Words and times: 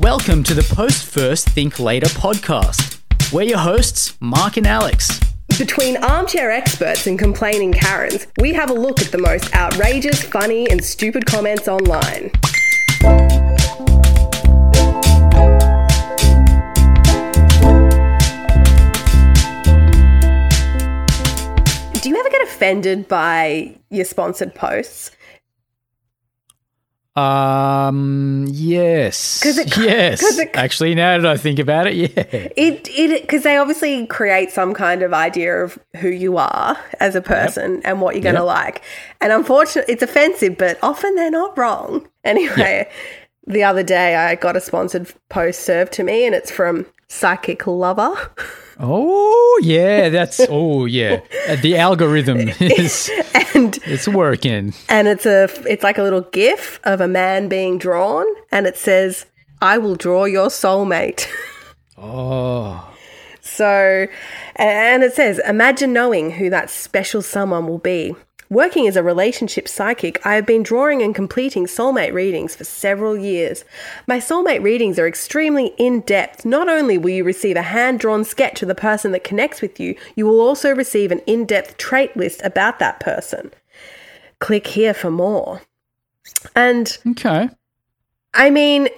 Welcome 0.00 0.42
to 0.44 0.54
the 0.54 0.62
Post 0.74 1.04
First 1.04 1.50
Think 1.50 1.78
Later 1.78 2.06
podcast. 2.06 3.02
We're 3.30 3.42
your 3.42 3.58
hosts, 3.58 4.16
Mark 4.18 4.56
and 4.56 4.66
Alex. 4.66 5.20
Between 5.58 5.98
armchair 5.98 6.50
experts 6.50 7.06
and 7.06 7.18
complaining 7.18 7.70
Karens, 7.70 8.26
we 8.40 8.54
have 8.54 8.70
a 8.70 8.72
look 8.72 9.02
at 9.02 9.12
the 9.12 9.18
most 9.18 9.54
outrageous, 9.54 10.22
funny, 10.22 10.70
and 10.70 10.82
stupid 10.82 11.26
comments 11.26 11.68
online. 11.68 12.30
Do 22.00 22.08
you 22.08 22.18
ever 22.18 22.30
get 22.30 22.42
offended 22.44 23.06
by 23.06 23.76
your 23.90 24.06
sponsored 24.06 24.54
posts? 24.54 25.10
Um, 27.16 28.46
yes. 28.50 29.40
'Cause 29.42 29.58
it- 29.58 29.76
yes. 29.76 30.20
'cause 30.20 30.38
it- 30.38 30.50
Actually, 30.54 30.94
now 30.94 31.18
that 31.18 31.26
I 31.30 31.36
think 31.36 31.58
about 31.58 31.86
it, 31.86 31.94
yeah. 31.94 32.08
It 32.56 32.88
it 32.88 33.22
because 33.22 33.42
they 33.42 33.56
obviously 33.56 34.06
create 34.06 34.50
some 34.50 34.74
kind 34.74 35.02
of 35.02 35.12
idea 35.12 35.62
of 35.62 35.78
who 35.96 36.08
you 36.08 36.36
are 36.38 36.78
as 37.00 37.14
a 37.16 37.20
person 37.20 37.82
and 37.84 38.00
what 38.00 38.14
you're 38.14 38.22
going 38.22 38.36
to 38.36 38.40
Yep. 38.42 38.46
like. 38.46 38.82
And 39.20 39.32
unfortunately, 39.32 39.92
it's 39.94 40.02
offensive, 40.02 40.56
but 40.56 40.78
often 40.82 41.14
they're 41.16 41.30
not 41.30 41.56
wrong. 41.58 42.06
Anyway, 42.24 42.86
the 43.46 43.64
other 43.64 43.82
day 43.82 44.14
I 44.14 44.34
got 44.34 44.54
a 44.54 44.60
sponsored 44.60 45.08
post 45.30 45.60
served 45.62 45.92
to 45.94 46.02
me, 46.04 46.26
and 46.26 46.34
it's 46.34 46.50
from 46.50 46.84
Psychic 47.14 47.66
Lover, 47.66 48.14
Oh, 48.82 49.60
yeah. 49.62 50.08
That's, 50.08 50.40
oh, 50.48 50.86
yeah. 50.86 51.20
Uh, 51.48 51.56
The 51.56 51.76
algorithm 51.76 52.48
is, 52.60 53.10
and 53.54 53.78
it's 53.84 54.08
working. 54.08 54.72
and 54.88 55.06
it's 55.06 55.26
a 55.26 55.48
it's 55.68 55.82
like 55.82 55.98
a 55.98 56.02
little 56.02 56.22
GIF 56.32 56.80
of 56.84 57.00
a 57.02 57.08
man 57.08 57.48
being 57.48 57.76
drawn, 57.78 58.24
and 58.50 58.66
it 58.66 58.78
says, 58.78 59.26
"I 59.60 59.76
will 59.76 59.96
draw 59.96 60.24
your 60.24 60.48
soulmate." 60.48 61.26
Oh, 62.02 62.88
So, 63.42 64.06
and 64.56 65.02
it 65.02 65.12
says, 65.12 65.38
imagine 65.46 65.92
knowing 65.92 66.30
who 66.30 66.48
that 66.48 66.70
special 66.70 67.20
someone 67.20 67.66
will 67.66 67.78
be. 67.78 68.14
Working 68.50 68.88
as 68.88 68.96
a 68.96 69.02
relationship 69.04 69.68
psychic, 69.68 70.26
I 70.26 70.34
have 70.34 70.44
been 70.44 70.64
drawing 70.64 71.02
and 71.02 71.14
completing 71.14 71.66
soulmate 71.66 72.12
readings 72.12 72.56
for 72.56 72.64
several 72.64 73.16
years. 73.16 73.64
My 74.08 74.18
soulmate 74.18 74.60
readings 74.60 74.98
are 74.98 75.06
extremely 75.06 75.72
in 75.78 76.00
depth. 76.00 76.44
Not 76.44 76.68
only 76.68 76.98
will 76.98 77.10
you 77.10 77.22
receive 77.22 77.54
a 77.54 77.62
hand 77.62 78.00
drawn 78.00 78.24
sketch 78.24 78.60
of 78.60 78.66
the 78.66 78.74
person 78.74 79.12
that 79.12 79.22
connects 79.22 79.62
with 79.62 79.78
you, 79.78 79.94
you 80.16 80.26
will 80.26 80.40
also 80.40 80.74
receive 80.74 81.12
an 81.12 81.20
in 81.28 81.46
depth 81.46 81.76
trait 81.76 82.16
list 82.16 82.42
about 82.42 82.80
that 82.80 82.98
person. 82.98 83.52
Click 84.40 84.66
here 84.66 84.94
for 84.94 85.12
more. 85.12 85.62
And 86.56 86.98
okay. 87.06 87.50
I 88.34 88.50
mean, 88.50 88.88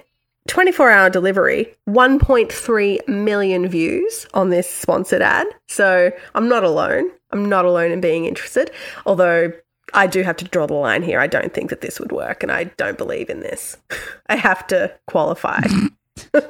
24 0.49 0.91
hour 0.91 1.11
delivery, 1.11 1.75
1.3 1.87 3.07
million 3.07 3.69
views 3.69 4.27
on 4.33 4.49
this 4.49 4.69
sponsored 4.71 5.21
ad. 5.21 5.47
So 5.69 6.11
I'm 6.35 6.49
not 6.49 6.65
alone. 6.65 7.11
I'm 7.33 7.49
not 7.49 7.65
alone 7.65 7.91
in 7.91 8.01
being 8.01 8.25
interested. 8.27 8.71
Although 9.07 9.53
I 9.95 10.07
do 10.07 10.23
have 10.23 10.37
to 10.37 10.45
draw 10.45 10.67
the 10.67 10.75
line 10.75 11.03
here. 11.03 11.21
I 11.21 11.27
don't 11.27 11.53
think 11.53 11.71
that 11.71 11.81
this 11.81 12.01
would 12.01 12.13
work 12.13 12.43
and 12.43 12.51
I 12.53 12.65
don't 12.65 12.99
believe 12.99 13.29
in 13.29 13.41
this. 13.41 13.77
I 14.29 14.37
have 14.37 14.67
to 14.69 14.93
qualify. 15.07 15.61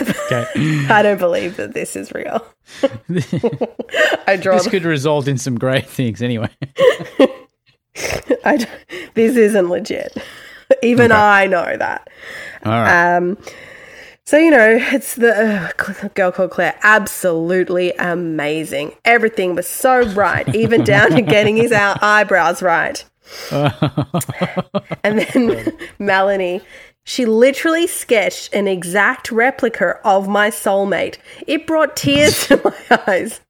Okay. 0.00 0.46
I 0.90 1.02
don't 1.02 1.18
believe 1.18 1.56
that 1.56 1.74
this 1.74 1.96
is 1.96 2.12
real. 2.12 2.44
I 4.26 4.36
draw. 4.36 4.56
this 4.56 4.68
could 4.68 4.84
result 4.84 5.28
in 5.28 5.38
some 5.38 5.56
great 5.56 5.88
things 5.88 6.22
anyway. 6.22 6.50
I 8.44 8.66
this 9.14 9.36
isn't 9.36 9.68
legit. 9.68 10.16
Even 10.82 11.12
I 11.12 11.46
know 11.46 11.76
that. 11.76 12.08
All 12.64 12.72
right. 12.72 13.16
Um, 13.16 13.38
so 14.28 14.36
you 14.36 14.50
know, 14.50 14.78
it's 14.78 15.14
the 15.14 15.34
uh, 15.34 16.08
girl 16.08 16.30
called 16.30 16.50
Claire. 16.50 16.78
Absolutely 16.82 17.94
amazing. 17.94 18.94
Everything 19.06 19.54
was 19.54 19.66
so 19.66 20.02
right, 20.08 20.46
even 20.54 20.84
down 20.84 21.12
to 21.12 21.22
getting 21.22 21.56
his 21.56 21.72
eye- 21.72 21.98
eyebrows 22.02 22.60
right. 22.60 23.02
And 25.02 25.20
then 25.20 25.72
Melanie, 25.98 26.60
she 27.04 27.24
literally 27.24 27.86
sketched 27.86 28.52
an 28.52 28.68
exact 28.68 29.32
replica 29.32 29.98
of 30.04 30.28
my 30.28 30.50
soulmate. 30.50 31.16
It 31.46 31.66
brought 31.66 31.96
tears 31.96 32.46
to 32.48 32.60
my 32.62 33.00
eyes. 33.06 33.40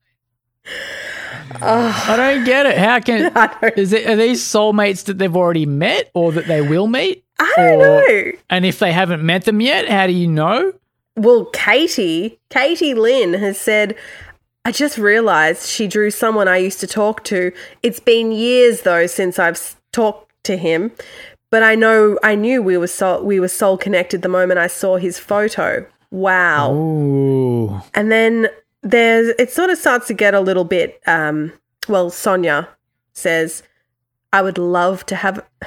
I 1.60 2.14
don't 2.16 2.44
get 2.44 2.66
it. 2.66 2.78
How 2.78 3.00
can 3.00 3.32
is 3.76 3.92
it? 3.92 4.06
Are 4.08 4.16
these 4.16 4.42
soulmates 4.42 5.04
that 5.04 5.18
they've 5.18 5.34
already 5.36 5.66
met 5.66 6.10
or 6.14 6.32
that 6.32 6.46
they 6.46 6.60
will 6.60 6.86
meet? 6.86 7.24
I 7.38 7.52
don't 7.56 7.80
Or- 7.80 8.06
know. 8.08 8.32
And 8.50 8.64
if 8.66 8.78
they 8.78 8.92
haven't 8.92 9.22
met 9.24 9.44
them 9.44 9.60
yet, 9.60 9.88
how 9.88 10.06
do 10.06 10.12
you 10.12 10.26
know? 10.26 10.72
Well, 11.16 11.46
Katie, 11.46 12.38
Katie 12.50 12.94
Lynn 12.94 13.34
has 13.34 13.58
said, 13.58 13.96
I 14.64 14.72
just 14.72 14.98
realized 14.98 15.66
she 15.68 15.86
drew 15.86 16.10
someone 16.10 16.46
I 16.48 16.58
used 16.58 16.80
to 16.80 16.86
talk 16.86 17.24
to. 17.24 17.52
It's 17.82 18.00
been 18.00 18.30
years 18.32 18.82
though 18.82 19.06
since 19.06 19.38
I've 19.38 19.76
talked 19.92 20.30
to 20.44 20.56
him, 20.56 20.92
but 21.50 21.62
I 21.62 21.74
know 21.74 22.18
I 22.22 22.34
knew 22.34 22.62
we 22.62 22.76
were 22.76 22.86
soul, 22.86 23.22
we 23.24 23.40
were 23.40 23.48
soul 23.48 23.76
connected 23.78 24.22
the 24.22 24.28
moment 24.28 24.58
I 24.58 24.66
saw 24.66 24.96
his 24.96 25.18
photo. 25.18 25.86
Wow. 26.10 26.72
Ooh. 26.74 27.80
And 27.94 28.12
then 28.12 28.48
there's 28.82 29.28
it 29.38 29.50
sort 29.50 29.70
of 29.70 29.78
starts 29.78 30.06
to 30.06 30.14
get 30.14 30.34
a 30.34 30.40
little 30.40 30.64
bit 30.64 31.00
um 31.06 31.52
well 31.88 32.10
Sonia 32.10 32.68
says 33.12 33.62
I 34.32 34.42
would 34.42 34.58
love 34.58 35.04
to 35.06 35.16
have 35.16 35.44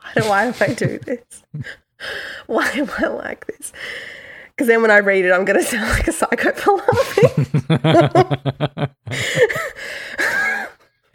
why 0.00 0.12
do 0.14 0.28
why 0.28 0.50
do 0.50 0.64
I 0.64 0.74
do 0.74 0.98
this? 0.98 1.42
Why 2.46 2.68
am 2.70 2.90
I 2.98 3.06
like 3.06 3.46
this? 3.46 3.72
Because 4.48 4.66
then 4.66 4.82
when 4.82 4.90
I 4.90 4.98
read 4.98 5.24
it, 5.24 5.30
I'm 5.32 5.44
going 5.44 5.58
to 5.58 5.64
sound 5.64 5.88
like 5.90 6.08
a 6.08 6.12
psycho 6.12 6.52
for 6.52 6.76
laughing. 6.76 7.46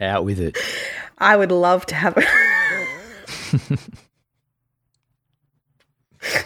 Out 0.00 0.24
with 0.24 0.40
it. 0.40 0.56
I 1.18 1.36
would 1.36 1.52
love 1.52 1.84
to 1.86 1.94
have 1.94 2.16
a. 2.16 2.22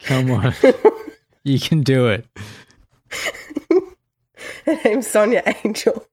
Come 0.00 0.30
on. 0.30 0.54
you 1.42 1.58
can 1.60 1.82
do 1.82 2.06
it. 2.08 2.26
Her 4.66 4.78
name's 4.84 5.06
Sonia 5.06 5.42
Angel. 5.64 6.06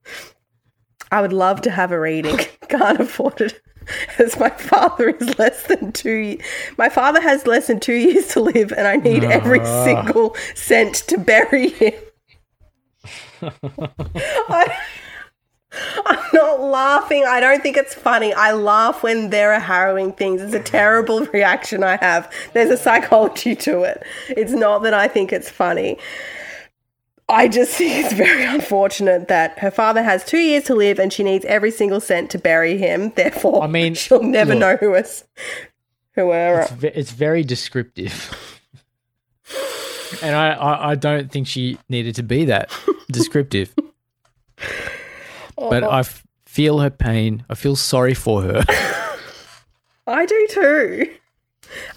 I 1.11 1.21
would 1.21 1.33
love 1.33 1.61
to 1.61 1.71
have 1.71 1.91
a 1.91 1.99
reading. 1.99 2.37
Can't 2.69 2.99
afford 2.99 3.41
it. 3.41 3.61
As 4.17 4.39
my 4.39 4.49
father 4.49 5.09
is 5.09 5.37
less 5.37 5.67
than 5.67 5.91
two, 5.91 6.39
my 6.77 6.89
father 6.89 7.21
has 7.21 7.45
less 7.45 7.67
than 7.67 7.79
two 7.79 7.93
years 7.93 8.29
to 8.29 8.39
live, 8.39 8.71
and 8.71 8.87
I 8.87 8.95
need 8.95 9.23
every 9.23 9.59
ah. 9.59 9.83
single 9.83 10.35
cent 10.55 10.95
to 11.07 11.19
bury 11.19 11.69
him. 11.69 11.93
I, 13.43 14.75
I'm 16.05 16.29
not 16.33 16.61
laughing. 16.61 17.25
I 17.27 17.39
don't 17.39 17.61
think 17.61 17.77
it's 17.77 17.93
funny. 17.93 18.33
I 18.33 18.53
laugh 18.53 19.03
when 19.03 19.29
there 19.29 19.53
are 19.53 19.59
harrowing 19.59 20.13
things. 20.13 20.41
It's 20.41 20.53
a 20.53 20.59
terrible 20.59 21.25
reaction 21.27 21.83
I 21.83 21.97
have. 21.97 22.31
There's 22.53 22.71
a 22.71 22.77
psychology 22.77 23.55
to 23.57 23.83
it. 23.83 24.03
It's 24.29 24.53
not 24.53 24.83
that 24.83 24.93
I 24.93 25.07
think 25.07 25.31
it's 25.31 25.49
funny. 25.49 25.97
I 27.27 27.47
just 27.47 27.75
think 27.75 28.05
it's 28.05 28.13
very 28.13 28.43
unfortunate 28.55 29.27
that 29.29 29.57
her 29.59 29.71
father 29.71 30.03
has 30.03 30.23
two 30.23 30.37
years 30.37 30.65
to 30.65 30.75
live 30.75 30.99
and 30.99 31.11
she 31.11 31.23
needs 31.23 31.45
every 31.45 31.71
single 31.71 31.99
cent 31.99 32.29
to 32.31 32.37
bury 32.37 32.77
him. 32.77 33.11
Therefore, 33.15 33.63
I 33.63 33.67
mean, 33.67 33.95
she'll 33.95 34.23
never 34.23 34.53
look. 34.53 34.59
know 34.59 34.75
who 34.77 34.93
is 34.95 35.23
who 36.13 36.29
are. 36.29 36.61
It's, 36.61 36.71
ve- 36.71 36.91
it's 36.93 37.11
very 37.11 37.43
descriptive. 37.43 38.33
and 40.21 40.35
I, 40.35 40.51
I, 40.51 40.91
I 40.91 40.95
don't 40.95 41.31
think 41.31 41.47
she 41.47 41.77
needed 41.89 42.15
to 42.15 42.23
be 42.23 42.45
that 42.45 42.71
descriptive. 43.11 43.73
but 45.57 45.83
I 45.83 45.97
oh. 45.97 45.99
f- 45.99 46.23
feel 46.45 46.79
her 46.79 46.89
pain. 46.89 47.43
I 47.49 47.55
feel 47.55 47.75
sorry 47.75 48.13
for 48.13 48.43
her. 48.43 48.63
I 50.07 50.25
do 50.25 50.47
too. 50.51 51.13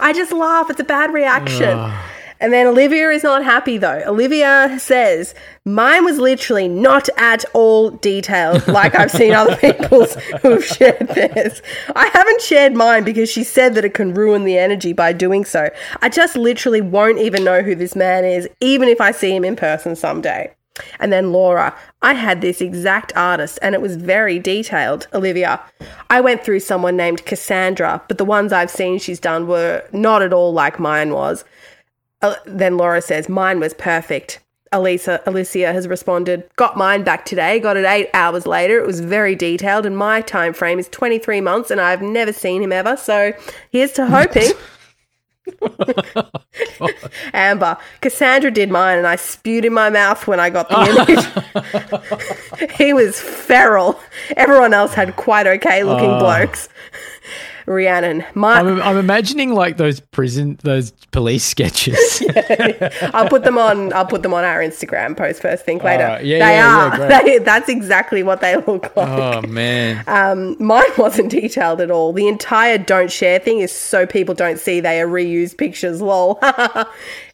I 0.00 0.14
just 0.14 0.32
laugh. 0.32 0.70
It's 0.70 0.80
a 0.80 0.84
bad 0.84 1.12
reaction. 1.12 1.74
Ah. 1.74 2.17
And 2.40 2.52
then 2.52 2.66
Olivia 2.66 3.10
is 3.10 3.22
not 3.22 3.44
happy 3.44 3.78
though. 3.78 4.02
Olivia 4.06 4.78
says, 4.78 5.34
Mine 5.64 6.04
was 6.04 6.18
literally 6.18 6.68
not 6.68 7.08
at 7.16 7.44
all 7.52 7.90
detailed, 7.90 8.66
like 8.68 8.94
I've 8.94 9.10
seen 9.10 9.32
other 9.32 9.56
people's 9.56 10.14
who 10.42 10.52
have 10.52 10.64
shared 10.64 11.08
theirs. 11.08 11.62
I 11.94 12.06
haven't 12.08 12.42
shared 12.42 12.74
mine 12.74 13.04
because 13.04 13.28
she 13.28 13.44
said 13.44 13.74
that 13.74 13.84
it 13.84 13.94
can 13.94 14.14
ruin 14.14 14.44
the 14.44 14.58
energy 14.58 14.92
by 14.92 15.12
doing 15.12 15.44
so. 15.44 15.68
I 16.00 16.08
just 16.08 16.36
literally 16.36 16.80
won't 16.80 17.18
even 17.18 17.44
know 17.44 17.62
who 17.62 17.74
this 17.74 17.96
man 17.96 18.24
is, 18.24 18.48
even 18.60 18.88
if 18.88 19.00
I 19.00 19.10
see 19.12 19.34
him 19.34 19.44
in 19.44 19.56
person 19.56 19.96
someday. 19.96 20.54
And 21.00 21.12
then 21.12 21.32
Laura, 21.32 21.76
I 22.02 22.14
had 22.14 22.40
this 22.40 22.60
exact 22.60 23.12
artist 23.16 23.58
and 23.62 23.74
it 23.74 23.80
was 23.80 23.96
very 23.96 24.38
detailed. 24.38 25.08
Olivia, 25.12 25.60
I 26.10 26.20
went 26.20 26.44
through 26.44 26.60
someone 26.60 26.96
named 26.96 27.24
Cassandra, 27.24 28.02
but 28.08 28.18
the 28.18 28.24
ones 28.24 28.52
I've 28.52 28.70
seen 28.70 28.98
she's 28.98 29.20
done 29.20 29.46
were 29.46 29.84
not 29.92 30.22
at 30.22 30.32
all 30.32 30.52
like 30.52 30.78
mine 30.78 31.12
was. 31.12 31.44
Uh, 32.20 32.34
then 32.46 32.76
Laura 32.76 33.00
says, 33.00 33.28
Mine 33.28 33.60
was 33.60 33.74
perfect. 33.74 34.40
Elisa, 34.72 35.22
Alicia 35.24 35.72
has 35.72 35.88
responded, 35.88 36.48
Got 36.56 36.76
mine 36.76 37.02
back 37.02 37.24
today, 37.24 37.58
got 37.58 37.76
it 37.76 37.84
eight 37.86 38.10
hours 38.12 38.46
later. 38.46 38.78
It 38.78 38.86
was 38.86 39.00
very 39.00 39.34
detailed, 39.34 39.86
and 39.86 39.96
my 39.96 40.20
time 40.20 40.52
frame 40.52 40.78
is 40.78 40.88
23 40.88 41.40
months, 41.40 41.70
and 41.70 41.80
I've 41.80 42.02
never 42.02 42.32
seen 42.32 42.62
him 42.62 42.72
ever. 42.72 42.96
So 42.96 43.32
here's 43.70 43.92
to 43.92 44.06
hoping. 44.06 44.50
Amber. 47.32 47.76
Cassandra 48.02 48.50
did 48.50 48.70
mine, 48.70 48.98
and 48.98 49.06
I 49.06 49.16
spewed 49.16 49.64
in 49.64 49.72
my 49.72 49.88
mouth 49.90 50.26
when 50.26 50.40
I 50.40 50.50
got 50.50 50.68
the 50.68 50.78
image. 52.60 52.72
he 52.76 52.92
was 52.92 53.18
feral. 53.20 53.98
Everyone 54.36 54.74
else 54.74 54.92
had 54.94 55.16
quite 55.16 55.46
okay 55.46 55.82
looking 55.84 56.10
Oh. 56.10 56.18
blokes. 56.18 56.68
Rhiannon, 57.68 58.24
my 58.34 58.54
I'm, 58.60 58.80
I'm 58.80 58.96
imagining 58.96 59.52
like 59.54 59.76
those 59.76 60.00
prison, 60.00 60.58
those 60.62 60.90
police 61.12 61.44
sketches. 61.54 62.22
I'll 63.14 63.28
put 63.28 63.44
them 63.44 63.58
on. 63.58 63.92
I'll 63.92 64.06
put 64.06 64.22
them 64.22 64.32
on 64.32 64.44
our 64.44 64.60
Instagram 64.60 65.16
post 65.16 65.42
first. 65.42 65.64
Think 65.64 65.84
later. 65.84 66.04
Alright, 66.04 66.24
yeah, 66.24 66.38
they 66.38 66.54
yeah, 66.54 66.76
are. 66.76 66.98
yeah. 67.10 67.22
They- 67.22 67.38
that's 67.38 67.68
exactly 67.68 68.22
what 68.22 68.40
they 68.40 68.56
look 68.56 68.94
like. 68.96 69.08
oh 69.08 69.42
man. 69.42 70.02
Um, 70.06 70.56
mine 70.58 70.90
wasn't 70.96 71.30
detailed 71.30 71.80
at 71.80 71.90
all. 71.90 72.12
The 72.12 72.26
entire 72.26 72.78
don't 72.78 73.10
share 73.12 73.38
thing 73.38 73.58
is 73.60 73.70
so 73.72 74.06
people 74.06 74.34
don't 74.34 74.58
see 74.58 74.80
they 74.80 75.00
are 75.00 75.06
reused 75.06 75.58
pictures. 75.58 76.00
Lol. 76.00 76.38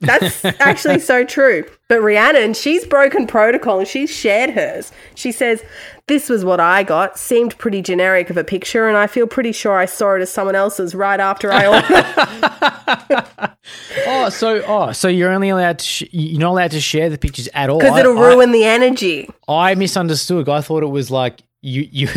That's 0.01 0.45
actually 0.45 1.01
so 1.01 1.25
true. 1.25 1.65
But 1.89 2.01
Rhiannon, 2.01 2.55
she's 2.55 2.85
broken 2.87 3.27
protocol 3.27 3.79
and 3.79 3.87
she's 3.89 4.11
shared 4.11 4.51
hers. 4.51 4.91
She 5.15 5.33
says, 5.33 5.63
This 6.07 6.29
was 6.29 6.45
what 6.45 6.61
I 6.61 6.83
got. 6.83 7.19
Seemed 7.19 7.57
pretty 7.57 7.81
generic 7.81 8.29
of 8.29 8.37
a 8.37 8.45
picture, 8.45 8.89
and 8.89 8.97
I 8.97 9.07
feel 9.07 9.27
pretty 9.27 9.53
sure 9.53 9.77
I 9.79 9.87
saw 9.87 10.15
it 10.17 10.21
as 10.21 10.31
someone 10.31 10.55
else's 10.55 10.95
right 10.95 11.19
after 11.19 11.51
I 11.51 11.67
ordered 11.67 13.51
Oh, 14.07 14.29
so 14.29 14.63
oh, 14.67 14.93
so 14.93 15.09
you're 15.09 15.31
only 15.31 15.49
allowed 15.49 15.79
to 15.79 15.85
sh- 15.85 16.03
you're 16.13 16.41
not 16.41 16.51
allowed 16.51 16.73
to 16.73 16.81
share 16.81 17.09
the 17.09 17.17
pictures 17.17 17.49
at 17.55 17.71
all 17.71 17.79
because 17.79 17.99
it'll 17.99 18.19
I- 18.19 18.29
ruin 18.35 18.53
the 18.53 18.65
energy. 18.65 19.29
I 19.49 19.75
misunderstood. 19.75 20.49
I 20.49 20.61
thought 20.61 20.83
it 20.83 20.87
was 20.91 21.11
like 21.11 21.41
you 21.63 21.89
you 21.91 22.09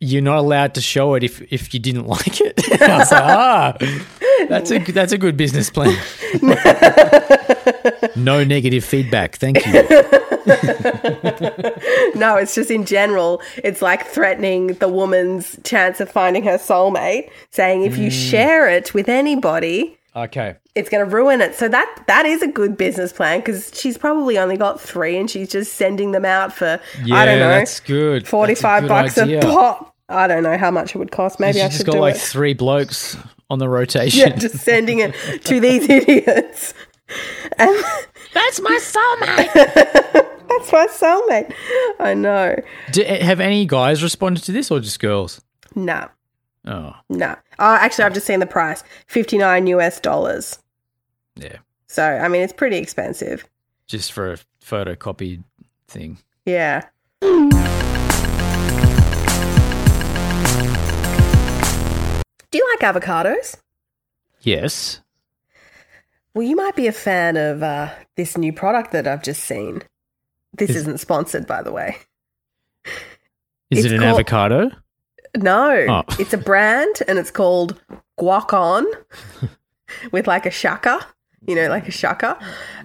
you're 0.00 0.22
not 0.22 0.38
allowed 0.38 0.74
to 0.74 0.80
show 0.80 1.14
it 1.14 1.22
if 1.24 1.40
if 1.52 1.72
you 1.74 1.80
didn't 1.80 2.06
like 2.16 2.40
it. 2.40 2.54
I 2.82 2.98
was 2.98 3.10
like, 3.12 3.22
ah, 3.22 3.76
that's 4.48 4.70
a 4.70 4.78
that's 4.78 5.12
a 5.12 5.18
good 5.18 5.36
business 5.36 5.70
plan. 5.70 5.96
no 8.16 8.44
negative 8.44 8.84
feedback. 8.84 9.36
Thank 9.36 9.64
you. 9.66 9.72
No, 12.14 12.36
it's 12.36 12.54
just 12.54 12.70
in 12.70 12.84
general, 12.84 13.42
it's 13.56 13.82
like 13.82 14.06
threatening 14.06 14.68
the 14.74 14.88
woman's 14.88 15.58
chance 15.64 16.00
of 16.00 16.10
finding 16.10 16.42
her 16.44 16.58
soulmate, 16.58 17.30
saying 17.50 17.82
if 17.82 17.94
Mm. 17.94 18.04
you 18.04 18.10
share 18.10 18.68
it 18.68 18.94
with 18.94 19.08
anybody, 19.08 19.97
Okay. 20.24 20.56
it's 20.74 20.88
going 20.88 21.04
to 21.08 21.10
ruin 21.14 21.40
it. 21.40 21.54
So 21.54 21.68
that 21.68 22.04
that 22.06 22.26
is 22.26 22.42
a 22.42 22.46
good 22.48 22.76
business 22.76 23.12
plan 23.12 23.40
because 23.40 23.70
she's 23.74 23.96
probably 23.98 24.38
only 24.38 24.56
got 24.56 24.80
three 24.80 25.16
and 25.16 25.30
she's 25.30 25.48
just 25.50 25.74
sending 25.74 26.12
them 26.12 26.24
out 26.24 26.52
for 26.52 26.80
Yeah, 27.04 27.16
I 27.16 27.24
don't 27.24 27.38
know 27.38 27.48
that's 27.48 27.80
good. 27.80 28.22
That's 28.22 28.30
forty 28.30 28.54
five 28.54 28.82
good 28.84 28.88
bucks 28.88 29.18
idea. 29.18 29.38
a 29.40 29.42
pop. 29.42 29.94
I 30.08 30.26
don't 30.26 30.42
know 30.42 30.56
how 30.56 30.70
much 30.70 30.94
it 30.94 30.98
would 30.98 31.10
cost. 31.10 31.38
Maybe 31.38 31.54
She's 31.54 31.62
I 31.62 31.66
just 31.66 31.76
should 31.78 31.86
got 31.86 31.92
do 31.92 31.98
like 32.00 32.14
it. 32.14 32.20
three 32.20 32.54
blokes 32.54 33.16
on 33.50 33.58
the 33.58 33.68
rotation. 33.68 34.20
Yeah, 34.30 34.36
just 34.36 34.56
sending 34.58 35.00
it 35.00 35.14
to 35.44 35.60
these 35.60 35.88
idiots. 35.88 36.72
And 37.58 37.76
That's 38.34 38.60
my 38.60 38.78
soulmate. 38.80 39.52
that's 40.48 40.72
my 40.72 40.86
soulmate. 40.86 41.52
I 41.98 42.14
know. 42.14 42.56
Do, 42.92 43.02
have 43.04 43.40
any 43.40 43.66
guys 43.66 44.02
responded 44.02 44.44
to 44.44 44.52
this 44.52 44.70
or 44.70 44.80
just 44.80 44.98
girls? 45.00 45.40
No, 45.74 46.08
Oh, 46.68 46.94
no. 47.08 47.34
Oh, 47.58 47.74
actually, 47.74 48.04
I've 48.04 48.14
just 48.14 48.26
seen 48.26 48.40
the 48.40 48.46
price: 48.46 48.84
fifty 49.06 49.38
nine 49.38 49.66
US 49.68 49.98
dollars. 50.00 50.58
yeah. 51.36 51.56
So 51.86 52.04
I 52.04 52.28
mean, 52.28 52.42
it's 52.42 52.52
pretty 52.52 52.76
expensive. 52.76 53.48
Just 53.86 54.12
for 54.12 54.32
a 54.34 54.38
photocopied 54.62 55.42
thing. 55.88 56.18
Yeah. 56.44 56.84
Do 62.50 62.56
you 62.56 62.76
like 62.80 62.94
avocados? 62.94 63.56
Yes. 64.40 65.00
Well, 66.32 66.46
you 66.46 66.56
might 66.56 66.76
be 66.76 66.86
a 66.86 66.92
fan 66.92 67.36
of 67.36 67.62
uh, 67.62 67.90
this 68.16 68.38
new 68.38 68.52
product 68.54 68.92
that 68.92 69.06
I've 69.06 69.22
just 69.22 69.44
seen. 69.44 69.82
This 70.54 70.70
Is- 70.70 70.76
isn't 70.76 71.00
sponsored, 71.00 71.46
by 71.46 71.62
the 71.62 71.72
way. 71.72 71.98
Is 73.70 73.84
It's 73.84 73.86
it 73.86 73.92
an 73.92 74.00
called- 74.00 74.12
avocado? 74.20 74.70
No, 75.36 75.86
Oh. 75.88 76.02
it's 76.18 76.32
a 76.32 76.38
brand 76.38 77.02
and 77.08 77.18
it's 77.18 77.30
called 77.30 77.80
Guac 78.18 78.52
On 78.52 78.84
with 80.12 80.26
like 80.26 80.46
a 80.46 80.50
shaka, 80.50 81.00
you 81.46 81.54
know, 81.54 81.68
like 81.68 81.88
a 81.88 81.92
shaka. 81.92 82.38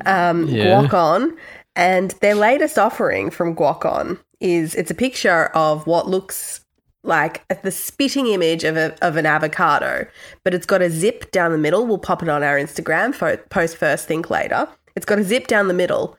Um, 0.06 0.48
Yeah. 0.48 0.66
Guac 0.66 0.94
On. 0.94 1.38
And 1.76 2.12
their 2.22 2.36
latest 2.36 2.78
offering 2.78 3.30
from 3.32 3.56
Guac 3.56 3.84
On 3.86 4.20
is 4.40 4.76
it's 4.76 4.92
a 4.92 4.96
picture 4.96 5.46
of 5.56 5.88
what 5.88 6.08
looks 6.08 6.60
like 7.06 7.44
the 7.64 7.72
spitting 7.72 8.28
image 8.28 8.64
of, 8.64 8.78
a, 8.78 8.96
of 9.06 9.18
an 9.18 9.26
avocado, 9.26 10.08
but 10.44 10.54
it's 10.54 10.66
got 10.66 10.82
a 10.82 10.90
zip 10.90 11.32
down 11.32 11.52
the 11.52 11.58
middle. 11.58 11.86
We'll 11.86 11.98
pop 11.98 12.22
it 12.24 12.30
on 12.30 12.44
our 12.44 12.58
Instagram, 12.58 13.14
fo- 13.14 13.38
post 13.50 13.76
first, 13.78 14.08
think 14.08 14.30
later. 14.30 14.68
It's 14.96 15.06
got 15.06 15.20
a 15.20 15.24
zip 15.24 15.48
down 15.48 15.68
the 15.68 15.74
middle 15.74 16.18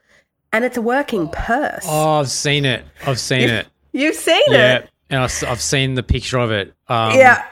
and 0.53 0.65
it's 0.65 0.76
a 0.76 0.82
working 0.82 1.29
purse. 1.29 1.85
Oh, 1.88 2.19
I've 2.21 2.31
seen 2.31 2.65
it. 2.65 2.85
I've 3.06 3.19
seen 3.21 3.49
it. 3.49 3.67
You've 3.93 4.17
seen 4.17 4.43
Yeah. 4.49 4.76
it? 4.79 4.91
And 5.10 5.20
I've, 5.20 5.44
I've 5.46 5.60
seen 5.60 5.94
the 5.94 6.02
picture 6.02 6.38
of 6.38 6.50
it. 6.50 6.74
Um, 6.88 7.14
yeah. 7.14 7.44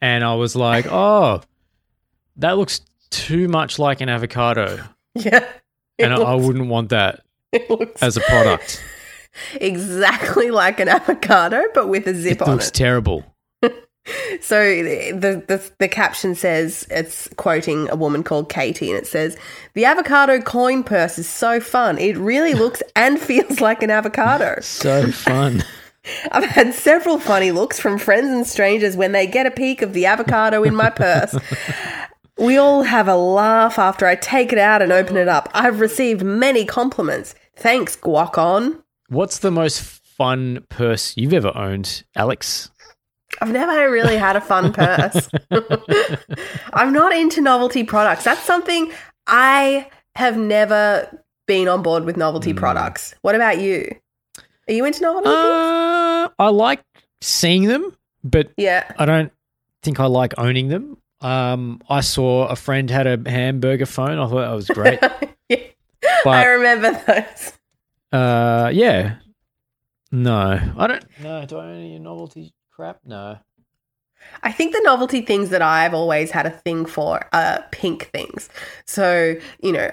And 0.00 0.24
I 0.24 0.34
was 0.34 0.56
like, 0.56 0.86
oh, 0.88 1.42
that 2.36 2.56
looks 2.56 2.80
too 3.10 3.48
much 3.48 3.78
like 3.78 4.00
an 4.00 4.08
avocado. 4.08 4.82
Yeah. 5.14 5.44
And 5.98 6.14
I, 6.14 6.18
I 6.18 6.34
wouldn't 6.36 6.68
want 6.68 6.90
that 6.90 7.20
as 8.00 8.16
a 8.16 8.20
product. 8.20 8.80
exactly 9.60 10.52
like 10.52 10.78
an 10.78 10.88
avocado, 10.88 11.64
but 11.74 11.88
with 11.88 12.06
a 12.06 12.14
zip 12.14 12.36
It 12.36 12.42
on 12.42 12.52
looks 12.52 12.68
it. 12.68 12.74
terrible. 12.74 13.24
So 14.40 14.64
the, 14.64 15.44
the 15.46 15.70
the 15.78 15.88
caption 15.88 16.34
says 16.34 16.86
it's 16.90 17.28
quoting 17.36 17.90
a 17.90 17.96
woman 17.96 18.22
called 18.22 18.48
Katie, 18.48 18.88
and 18.88 18.96
it 18.98 19.06
says 19.06 19.36
the 19.74 19.84
avocado 19.84 20.40
coin 20.40 20.82
purse 20.84 21.18
is 21.18 21.28
so 21.28 21.60
fun. 21.60 21.98
It 21.98 22.16
really 22.16 22.54
looks 22.54 22.82
and 22.96 23.20
feels 23.20 23.60
like 23.60 23.82
an 23.82 23.90
avocado. 23.90 24.58
So 24.62 25.10
fun. 25.12 25.62
I've 26.32 26.44
had 26.44 26.74
several 26.74 27.18
funny 27.18 27.50
looks 27.52 27.78
from 27.78 27.98
friends 27.98 28.30
and 28.30 28.46
strangers 28.46 28.96
when 28.96 29.12
they 29.12 29.26
get 29.26 29.46
a 29.46 29.50
peek 29.50 29.82
of 29.82 29.92
the 29.92 30.06
avocado 30.06 30.62
in 30.62 30.74
my 30.74 30.90
purse. 30.90 31.34
We 32.38 32.56
all 32.56 32.84
have 32.84 33.06
a 33.06 33.16
laugh 33.16 33.78
after 33.78 34.06
I 34.06 34.14
take 34.14 34.52
it 34.52 34.58
out 34.58 34.80
and 34.80 34.92
open 34.92 35.18
it 35.18 35.28
up. 35.28 35.50
I've 35.52 35.78
received 35.78 36.22
many 36.22 36.64
compliments. 36.64 37.34
Thanks, 37.54 37.96
Guac 37.96 38.38
on. 38.38 38.82
What's 39.08 39.40
the 39.40 39.50
most 39.50 39.82
fun 39.82 40.64
purse 40.70 41.14
you've 41.16 41.34
ever 41.34 41.52
owned, 41.54 42.02
Alex? 42.16 42.70
I've 43.42 43.52
never 43.52 43.90
really 43.90 44.16
had 44.16 44.36
a 44.36 44.40
fun 44.40 44.72
purse. 44.72 45.28
I'm 46.72 46.92
not 46.92 47.14
into 47.14 47.40
novelty 47.40 47.84
products. 47.84 48.24
That's 48.24 48.42
something 48.42 48.90
I 49.26 49.86
have 50.16 50.36
never 50.36 51.22
been 51.46 51.68
on 51.68 51.82
board 51.82 52.04
with 52.04 52.16
novelty 52.16 52.52
hmm. 52.52 52.58
products. 52.58 53.14
What 53.22 53.34
about 53.34 53.60
you? 53.60 53.94
Are 54.70 54.72
you 54.72 54.84
into 54.84 55.02
novelty? 55.02 55.28
Uh, 55.28 56.28
I 56.38 56.48
like 56.50 56.80
seeing 57.20 57.64
them, 57.64 57.96
but 58.22 58.52
Yeah. 58.56 58.90
I 58.98 59.04
don't 59.04 59.32
think 59.82 59.98
I 59.98 60.06
like 60.06 60.32
owning 60.38 60.68
them. 60.68 60.96
Um, 61.20 61.82
I 61.90 62.00
saw 62.02 62.46
a 62.46 62.54
friend 62.56 62.88
had 62.88 63.06
a 63.08 63.28
hamburger 63.28 63.84
phone. 63.84 64.18
I 64.20 64.26
thought 64.28 64.40
that 64.48 64.54
was 64.54 64.68
great. 64.68 64.98
I 65.50 65.72
But 66.24 66.46
remember 66.46 66.92
those. 67.06 67.52
uh, 68.12 68.70
yeah, 68.72 69.16
no, 70.12 70.58
I 70.78 70.86
don't. 70.86 71.04
No, 71.20 71.44
do 71.46 71.58
I 71.58 71.66
own 71.66 71.76
any 71.76 71.98
novelty 71.98 72.52
crap? 72.70 73.00
No. 73.04 73.38
I 74.42 74.52
think 74.52 74.72
the 74.72 74.80
novelty 74.84 75.20
things 75.22 75.50
that 75.50 75.62
I've 75.62 75.94
always 75.94 76.30
had 76.30 76.46
a 76.46 76.50
thing 76.50 76.86
for 76.86 77.26
are 77.32 77.64
pink 77.72 78.04
things. 78.12 78.48
So, 78.86 79.34
you 79.62 79.72
know, 79.72 79.90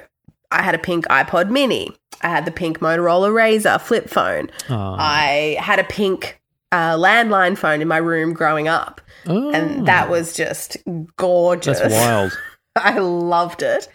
I 0.52 0.62
had 0.62 0.76
a 0.76 0.80
pink 0.80 1.06
iPod 1.08 1.50
mini. 1.50 1.96
I 2.22 2.30
had 2.30 2.46
the 2.46 2.52
pink 2.52 2.80
Motorola 2.80 3.30
Razr 3.30 3.80
flip 3.82 4.10
phone. 4.10 4.50
Oh. 4.70 4.96
I 4.98 5.58
had 5.60 5.80
a 5.80 5.84
pink 5.84 6.40
uh, 6.72 6.96
landline 6.96 7.58
phone 7.58 7.82
in 7.82 7.88
my 7.88 7.98
room 7.98 8.34
growing 8.34 8.68
up. 8.68 9.02
Oh, 9.26 9.52
and 9.52 9.86
that 9.88 10.10
was 10.10 10.34
just 10.34 10.78
gorgeous. 11.18 11.80
that's 11.80 11.94
wild. 11.94 12.38
I 12.76 13.00
loved 13.00 13.62
it. 13.62 13.90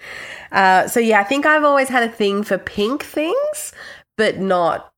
Uh, 0.50 0.86
so 0.88 1.00
yeah, 1.00 1.20
I 1.20 1.24
think 1.24 1.46
I've 1.46 1.64
always 1.64 1.88
had 1.88 2.02
a 2.02 2.12
thing 2.12 2.42
for 2.42 2.58
pink 2.58 3.02
things, 3.02 3.72
but 4.16 4.38
not 4.38 4.92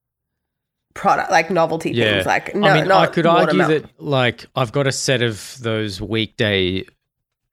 product 0.94 1.30
like 1.30 1.50
novelty 1.50 1.90
Yeah, 1.90 2.14
things. 2.14 2.26
Like 2.26 2.54
no, 2.54 2.68
I 2.68 2.80
mean, 2.80 2.90
I 2.90 3.06
could 3.06 3.26
argue 3.26 3.64
that 3.64 4.00
like 4.00 4.46
I've 4.56 4.72
got 4.72 4.86
a 4.86 4.92
set 4.92 5.22
of 5.22 5.56
those 5.60 6.00
weekday 6.00 6.84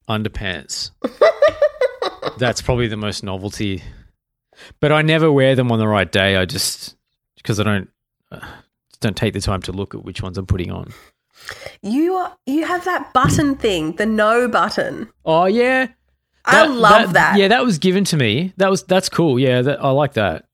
underpants. 0.09 0.91
That's 2.37 2.61
probably 2.61 2.87
the 2.87 2.97
most 2.97 3.23
novelty, 3.23 3.83
but 4.79 4.91
I 4.91 5.01
never 5.01 5.31
wear 5.31 5.55
them 5.55 5.71
on 5.71 5.79
the 5.79 5.87
right 5.87 6.11
day. 6.11 6.35
I 6.35 6.45
just 6.45 6.95
because 7.35 7.59
I 7.59 7.63
don't 7.63 7.89
uh, 8.31 8.45
don't 8.99 9.17
take 9.17 9.33
the 9.33 9.41
time 9.41 9.61
to 9.63 9.71
look 9.71 9.93
at 9.95 10.03
which 10.03 10.21
ones 10.21 10.37
I'm 10.37 10.45
putting 10.45 10.71
on. 10.71 10.93
you 11.81 12.15
are, 12.15 12.35
you 12.45 12.65
have 12.65 12.85
that 12.85 13.13
button 13.13 13.55
thing, 13.55 13.95
the 13.95 14.05
no 14.05 14.47
button. 14.47 15.09
Oh 15.25 15.45
yeah, 15.45 15.87
I 16.45 16.65
love 16.67 17.13
that. 17.13 17.37
Yeah, 17.37 17.47
that 17.49 17.63
was 17.63 17.77
given 17.77 18.03
to 18.05 18.17
me. 18.17 18.53
That 18.57 18.69
was 18.69 18.83
that's 18.83 19.09
cool. 19.09 19.39
Yeah, 19.39 19.61
that, 19.61 19.83
I 19.83 19.89
like 19.91 20.13
that. 20.13 20.45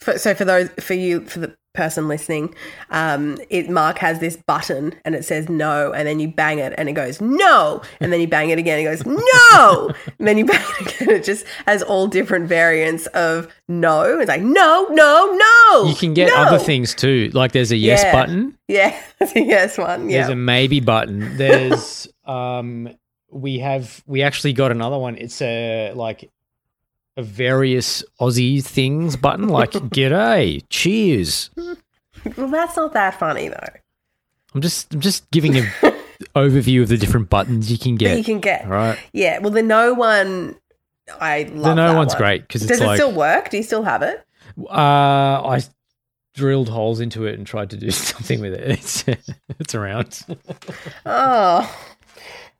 For, 0.00 0.18
so 0.18 0.34
for 0.34 0.44
those 0.44 0.70
for 0.80 0.94
you 0.94 1.24
for 1.26 1.40
the 1.40 1.56
person 1.78 2.08
listening, 2.08 2.54
um, 2.90 3.38
it 3.48 3.70
Mark 3.70 3.98
has 3.98 4.18
this 4.18 4.36
button 4.36 4.94
and 5.04 5.14
it 5.14 5.24
says 5.24 5.48
no, 5.48 5.92
and 5.92 6.06
then 6.06 6.20
you 6.20 6.28
bang 6.28 6.58
it 6.58 6.74
and 6.76 6.88
it 6.88 6.92
goes 6.92 7.20
no, 7.22 7.80
and 8.00 8.12
then 8.12 8.20
you 8.20 8.28
bang 8.28 8.50
it 8.50 8.58
again, 8.58 8.78
and 8.78 8.86
it 8.86 8.90
goes 8.90 9.06
no, 9.06 9.90
and 10.18 10.28
then 10.28 10.36
you 10.36 10.44
bang 10.44 10.60
it 10.80 10.94
again. 10.94 11.10
It 11.16 11.24
just 11.24 11.46
has 11.66 11.82
all 11.82 12.06
different 12.08 12.48
variants 12.48 13.06
of 13.08 13.48
no. 13.68 14.18
It's 14.18 14.28
like 14.28 14.42
no, 14.42 14.86
no, 14.90 15.38
no. 15.72 15.88
You 15.88 15.94
can 15.94 16.12
get 16.12 16.28
no. 16.28 16.34
other 16.42 16.58
things 16.58 16.94
too. 16.94 17.30
Like 17.32 17.52
there's 17.52 17.72
a 17.72 17.76
yes 17.76 18.02
Yeah. 18.02 18.12
button. 18.12 18.58
Yeah, 18.66 19.00
that's 19.18 19.34
a 19.36 19.40
yes 19.42 19.78
one. 19.78 20.08
There's 20.08 20.28
a 20.28 20.36
maybe 20.36 20.80
button. 20.80 21.36
There's 21.36 22.08
um 22.26 22.90
we 23.30 23.58
have 23.60 24.02
we 24.06 24.22
actually 24.22 24.52
got 24.52 24.70
another 24.72 24.98
one. 24.98 25.16
It's 25.16 25.40
a 25.40 25.92
like 25.94 26.30
various 27.22 28.02
Aussie 28.20 28.62
things 28.64 29.16
button, 29.16 29.48
like 29.48 29.70
g'day, 29.72 30.62
cheers. 30.70 31.50
well, 31.56 32.48
that's 32.48 32.76
not 32.76 32.92
that 32.94 33.18
funny 33.18 33.48
though. 33.48 33.66
I'm 34.54 34.60
just 34.60 34.94
I'm 34.94 35.00
just 35.00 35.30
giving 35.30 35.56
an 35.56 35.66
overview 36.34 36.82
of 36.82 36.88
the 36.88 36.96
different 36.96 37.28
buttons 37.30 37.70
you 37.70 37.78
can 37.78 37.96
That 37.96 38.10
you 38.10 38.16
get. 38.16 38.24
can 38.24 38.40
get. 38.40 38.68
Right. 38.68 38.98
Yeah. 39.12 39.38
Well, 39.40 39.50
the 39.50 39.62
no 39.62 39.92
one, 39.94 40.56
I 41.20 41.44
love. 41.52 41.62
The 41.64 41.74
no 41.74 41.94
one's 41.94 42.14
one. 42.14 42.18
great 42.22 42.42
because 42.42 42.62
it's 42.62 42.70
Does 42.72 42.80
it 42.80 42.86
like 42.86 42.96
still 42.96 43.12
work? 43.12 43.50
Do 43.50 43.56
you 43.58 43.62
still 43.62 43.82
have 43.82 44.02
it? 44.02 44.24
uh 44.68 44.72
I 44.72 45.60
drilled 46.34 46.68
holes 46.68 47.00
into 47.00 47.26
it 47.26 47.36
and 47.36 47.46
tried 47.46 47.70
to 47.70 47.76
do 47.76 47.90
something 47.92 48.40
with 48.40 48.54
it. 48.54 48.70
It's 48.70 49.04
it's 49.60 49.74
around. 49.74 50.24
Oh, 51.04 51.76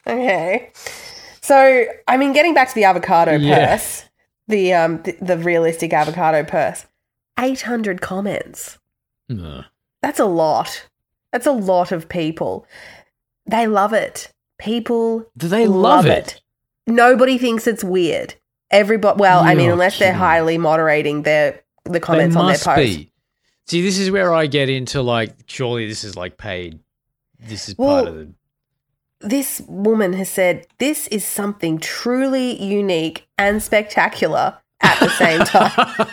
okay. 0.06 0.70
So, 1.40 1.86
I 2.06 2.16
mean, 2.18 2.32
getting 2.34 2.52
back 2.54 2.68
to 2.68 2.74
the 2.74 2.84
avocado 2.84 3.32
Yeah. 3.32 3.76
purse, 3.76 4.04
the 4.48 4.72
um, 4.74 5.02
the, 5.02 5.16
the 5.20 5.38
realistic 5.38 5.92
avocado 5.92 6.42
purse, 6.44 6.86
eight 7.38 7.62
hundred 7.62 8.00
comments. 8.00 8.78
No. 9.28 9.64
That's 10.02 10.18
a 10.20 10.24
lot. 10.26 10.86
That's 11.32 11.46
a 11.46 11.52
lot 11.52 11.92
of 11.92 12.08
people. 12.08 12.66
They 13.46 13.66
love 13.66 13.92
it. 13.92 14.32
People 14.58 15.26
Do 15.36 15.48
they 15.48 15.66
love, 15.66 16.06
it? 16.06 16.40
Nobody 16.86 17.38
thinks 17.38 17.66
it's 17.66 17.84
weird. 17.84 18.34
Everybody. 18.70 19.18
Well, 19.18 19.40
I 19.40 19.54
mean, 19.54 19.66
You're 19.66 19.72
unless 19.74 19.98
they're 19.98 20.12
highly 20.12 20.58
moderating 20.58 21.22
their 21.22 21.62
the 21.84 22.00
comments 22.00 22.36
on 22.36 22.46
their 22.46 22.58
post. 22.58 22.76
be. 22.76 23.12
See, 23.66 23.82
this 23.82 23.98
is 23.98 24.10
where 24.10 24.32
I 24.34 24.46
get 24.46 24.68
into 24.68 25.02
like, 25.02 25.34
surely 25.46 25.86
this 25.86 26.04
is 26.04 26.16
like 26.16 26.38
paid. 26.38 26.78
This 27.38 27.68
is 27.68 27.76
Well, 27.76 27.88
part 28.04 28.08
of 28.08 28.14
the. 28.16 28.34
This 29.20 29.60
woman 29.66 30.12
has 30.12 30.28
said 30.28 30.66
this 30.78 31.06
is 31.08 31.24
something 31.24 31.78
truly 31.78 32.62
unique 32.62 33.26
and 33.36 33.62
spectacular 33.62 34.58
at 34.80 35.00
the 35.00 35.08
same 35.10 35.40
time. 35.44 36.06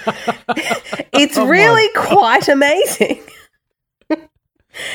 it's 1.13 1.37
Oh 1.37 1.47
really 1.47 1.89
quite 1.95 2.47
amazing. 2.47 3.21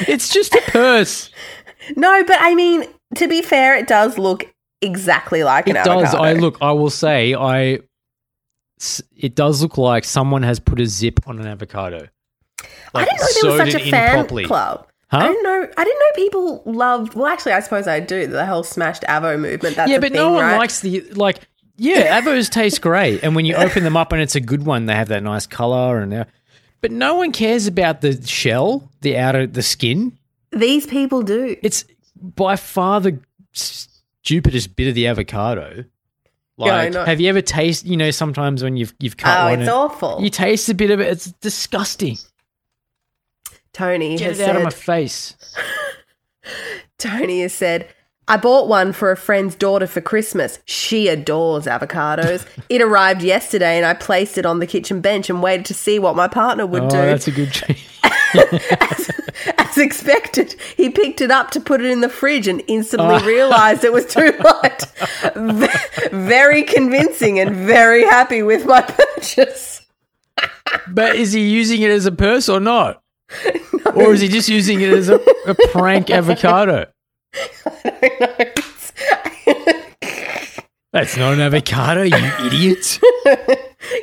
It's 0.00 0.28
just 0.28 0.54
a 0.54 0.62
purse. 0.68 1.30
No, 1.96 2.22
but 2.24 2.36
I 2.38 2.54
mean, 2.54 2.84
to 3.16 3.26
be 3.26 3.42
fair, 3.42 3.74
it 3.74 3.88
does 3.88 4.16
look 4.16 4.44
exactly 4.80 5.42
like 5.42 5.66
it 5.66 5.76
an 5.76 5.84
does. 5.84 6.14
I 6.14 6.34
look. 6.34 6.58
I 6.60 6.70
will 6.70 6.90
say. 6.90 7.34
I. 7.34 7.80
It 9.16 9.34
does 9.34 9.60
look 9.62 9.76
like 9.76 10.04
someone 10.04 10.42
has 10.42 10.60
put 10.60 10.78
a 10.78 10.86
zip 10.86 11.18
on 11.26 11.40
an 11.40 11.48
avocado. 11.48 12.06
I 12.94 13.04
didn't 13.06 13.18
know 13.18 13.56
there 13.56 13.64
was 13.64 13.72
such 13.72 13.82
a 13.82 13.90
fan 13.90 14.12
properly. 14.12 14.44
club. 14.44 14.86
I 15.12 15.18
Huh? 15.20 15.28
didn't 15.28 15.42
know. 15.42 15.68
I 15.76 15.84
didn't 15.84 15.98
know 15.98 16.12
people 16.24 16.62
loved. 16.66 17.14
Well, 17.14 17.26
actually, 17.26 17.52
I 17.52 17.60
suppose 17.60 17.88
I 17.88 17.98
do. 18.00 18.26
The 18.26 18.46
whole 18.46 18.62
smashed 18.62 19.02
avo 19.02 19.38
movement. 19.40 19.76
That's 19.76 19.90
yeah, 19.90 19.98
but 19.98 20.12
thing, 20.12 20.20
no 20.20 20.30
one 20.32 20.44
right? 20.44 20.56
likes 20.58 20.80
the 20.80 21.00
like. 21.12 21.40
Yeah, 21.76 22.20
avos 22.22 22.50
taste 22.50 22.80
great, 22.82 23.22
and 23.24 23.34
when 23.34 23.44
you 23.46 23.54
open 23.56 23.84
them 23.84 23.96
up 23.96 24.12
and 24.12 24.20
it's 24.22 24.36
a 24.36 24.40
good 24.40 24.64
one, 24.66 24.86
they 24.86 24.94
have 24.94 25.08
that 25.08 25.22
nice 25.22 25.46
color 25.46 25.98
and. 25.98 26.12
uh, 26.14 26.24
But 26.80 26.92
no 26.92 27.14
one 27.16 27.32
cares 27.32 27.66
about 27.66 28.02
the 28.02 28.20
shell, 28.26 28.90
the 29.00 29.16
outer, 29.18 29.46
the 29.46 29.62
skin. 29.62 30.16
These 30.52 30.86
people 30.86 31.22
do. 31.22 31.56
It's 31.62 31.84
by 32.20 32.56
far 32.56 33.00
the 33.00 33.18
stupidest 33.52 34.76
bit 34.76 34.88
of 34.88 34.94
the 34.94 35.06
avocado. 35.06 35.84
Like, 36.56 36.92
have 36.94 37.20
you 37.20 37.28
ever 37.30 37.40
tasted? 37.40 37.88
You 37.88 37.96
know, 37.96 38.10
sometimes 38.10 38.62
when 38.62 38.76
you've 38.76 38.92
you've 39.00 39.16
cut 39.16 39.40
Oh, 39.40 39.50
one, 39.50 39.60
it's 39.62 39.70
awful. 39.70 40.18
you 40.22 40.28
taste 40.28 40.68
a 40.68 40.74
bit 40.74 40.90
of 40.90 41.00
it. 41.00 41.08
It's 41.08 41.32
disgusting. 41.40 42.18
Tony 43.72 44.16
Get 44.16 44.28
has 44.28 44.40
it 44.40 44.48
out 44.48 44.56
of 44.56 44.62
my 44.62 44.70
face. 44.70 45.36
Tony 46.98 47.42
has 47.42 47.52
said, 47.52 47.88
I 48.30 48.36
bought 48.36 48.68
one 48.68 48.92
for 48.92 49.10
a 49.10 49.16
friend's 49.16 49.56
daughter 49.56 49.88
for 49.88 50.00
Christmas. 50.00 50.60
She 50.64 51.08
adores 51.08 51.66
avocados. 51.66 52.46
it 52.68 52.80
arrived 52.80 53.22
yesterday 53.22 53.76
and 53.76 53.84
I 53.84 53.94
placed 53.94 54.38
it 54.38 54.46
on 54.46 54.60
the 54.60 54.68
kitchen 54.68 55.00
bench 55.00 55.28
and 55.28 55.42
waited 55.42 55.66
to 55.66 55.74
see 55.74 55.98
what 55.98 56.14
my 56.14 56.28
partner 56.28 56.64
would 56.64 56.84
oh, 56.84 56.90
do. 56.90 56.96
that's 56.96 57.26
a 57.26 57.32
good 57.32 57.52
treat. 57.52 57.82
as, 58.04 59.10
as 59.58 59.78
expected, 59.78 60.54
he 60.76 60.90
picked 60.90 61.20
it 61.20 61.32
up 61.32 61.50
to 61.50 61.60
put 61.60 61.80
it 61.80 61.90
in 61.90 62.02
the 62.02 62.08
fridge 62.08 62.46
and 62.46 62.62
instantly 62.68 63.16
oh. 63.16 63.26
realized 63.26 63.82
it 63.82 63.92
was 63.92 64.06
too 64.06 64.32
light. 64.44 64.84
Very 66.12 66.62
convincing 66.62 67.40
and 67.40 67.54
very 67.54 68.04
happy 68.04 68.42
with 68.42 68.64
my 68.64 68.82
purchase. 68.82 69.84
but 70.88 71.16
is 71.16 71.32
he 71.32 71.40
using 71.40 71.82
it 71.82 71.90
as 71.90 72.06
a 72.06 72.12
purse 72.12 72.48
or 72.48 72.60
not? 72.60 73.02
Or 73.94 74.12
is 74.12 74.20
he 74.20 74.28
just 74.28 74.48
using 74.48 74.80
it 74.82 74.92
as 74.92 75.08
a, 75.08 75.18
a 75.46 75.54
prank 75.72 76.10
avocado? 76.12 76.86
That's 80.92 81.16
not 81.16 81.34
an 81.34 81.40
avocado, 81.40 82.02
you 82.02 82.16
idiot. 82.44 83.00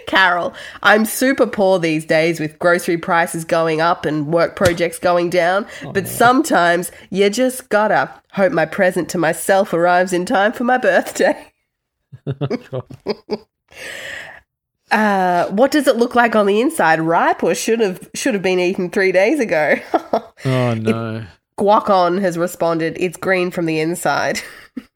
Carol, 0.07 0.53
I'm 0.83 1.05
super 1.05 1.45
poor 1.45 1.79
these 1.79 2.05
days 2.05 2.39
with 2.39 2.57
grocery 2.59 2.97
prices 2.97 3.43
going 3.45 3.81
up 3.81 4.05
and 4.05 4.27
work 4.27 4.55
projects 4.55 4.97
going 4.97 5.29
down, 5.29 5.67
but 5.93 6.07
sometimes 6.07 6.91
you 7.09 7.29
just 7.29 7.69
gotta 7.69 8.09
hope 8.31 8.53
my 8.53 8.65
present 8.65 9.09
to 9.09 9.17
myself 9.17 9.73
arrives 9.73 10.13
in 10.13 10.25
time 10.25 10.53
for 10.53 10.63
my 10.63 10.77
birthday. 10.77 11.51
Oh, 12.25 12.83
uh, 14.91 15.47
what 15.47 15.71
does 15.71 15.87
it 15.87 15.97
look 15.97 16.15
like 16.15 16.35
on 16.35 16.45
the 16.45 16.61
inside? 16.61 16.99
Ripe 16.99 17.43
or 17.43 17.53
should 17.55 17.79
have 17.79 18.09
should 18.13 18.33
have 18.33 18.43
been 18.43 18.59
eaten 18.59 18.89
three 18.89 19.11
days 19.11 19.39
ago? 19.39 19.75
Oh 20.45 20.75
no. 20.75 21.25
Guac 21.59 21.89
On 21.89 22.19
has 22.19 22.37
responded, 22.37 22.95
"It's 22.99 23.17
green 23.17 23.49
from 23.49 23.65
the 23.65 23.79
inside." 23.79 24.39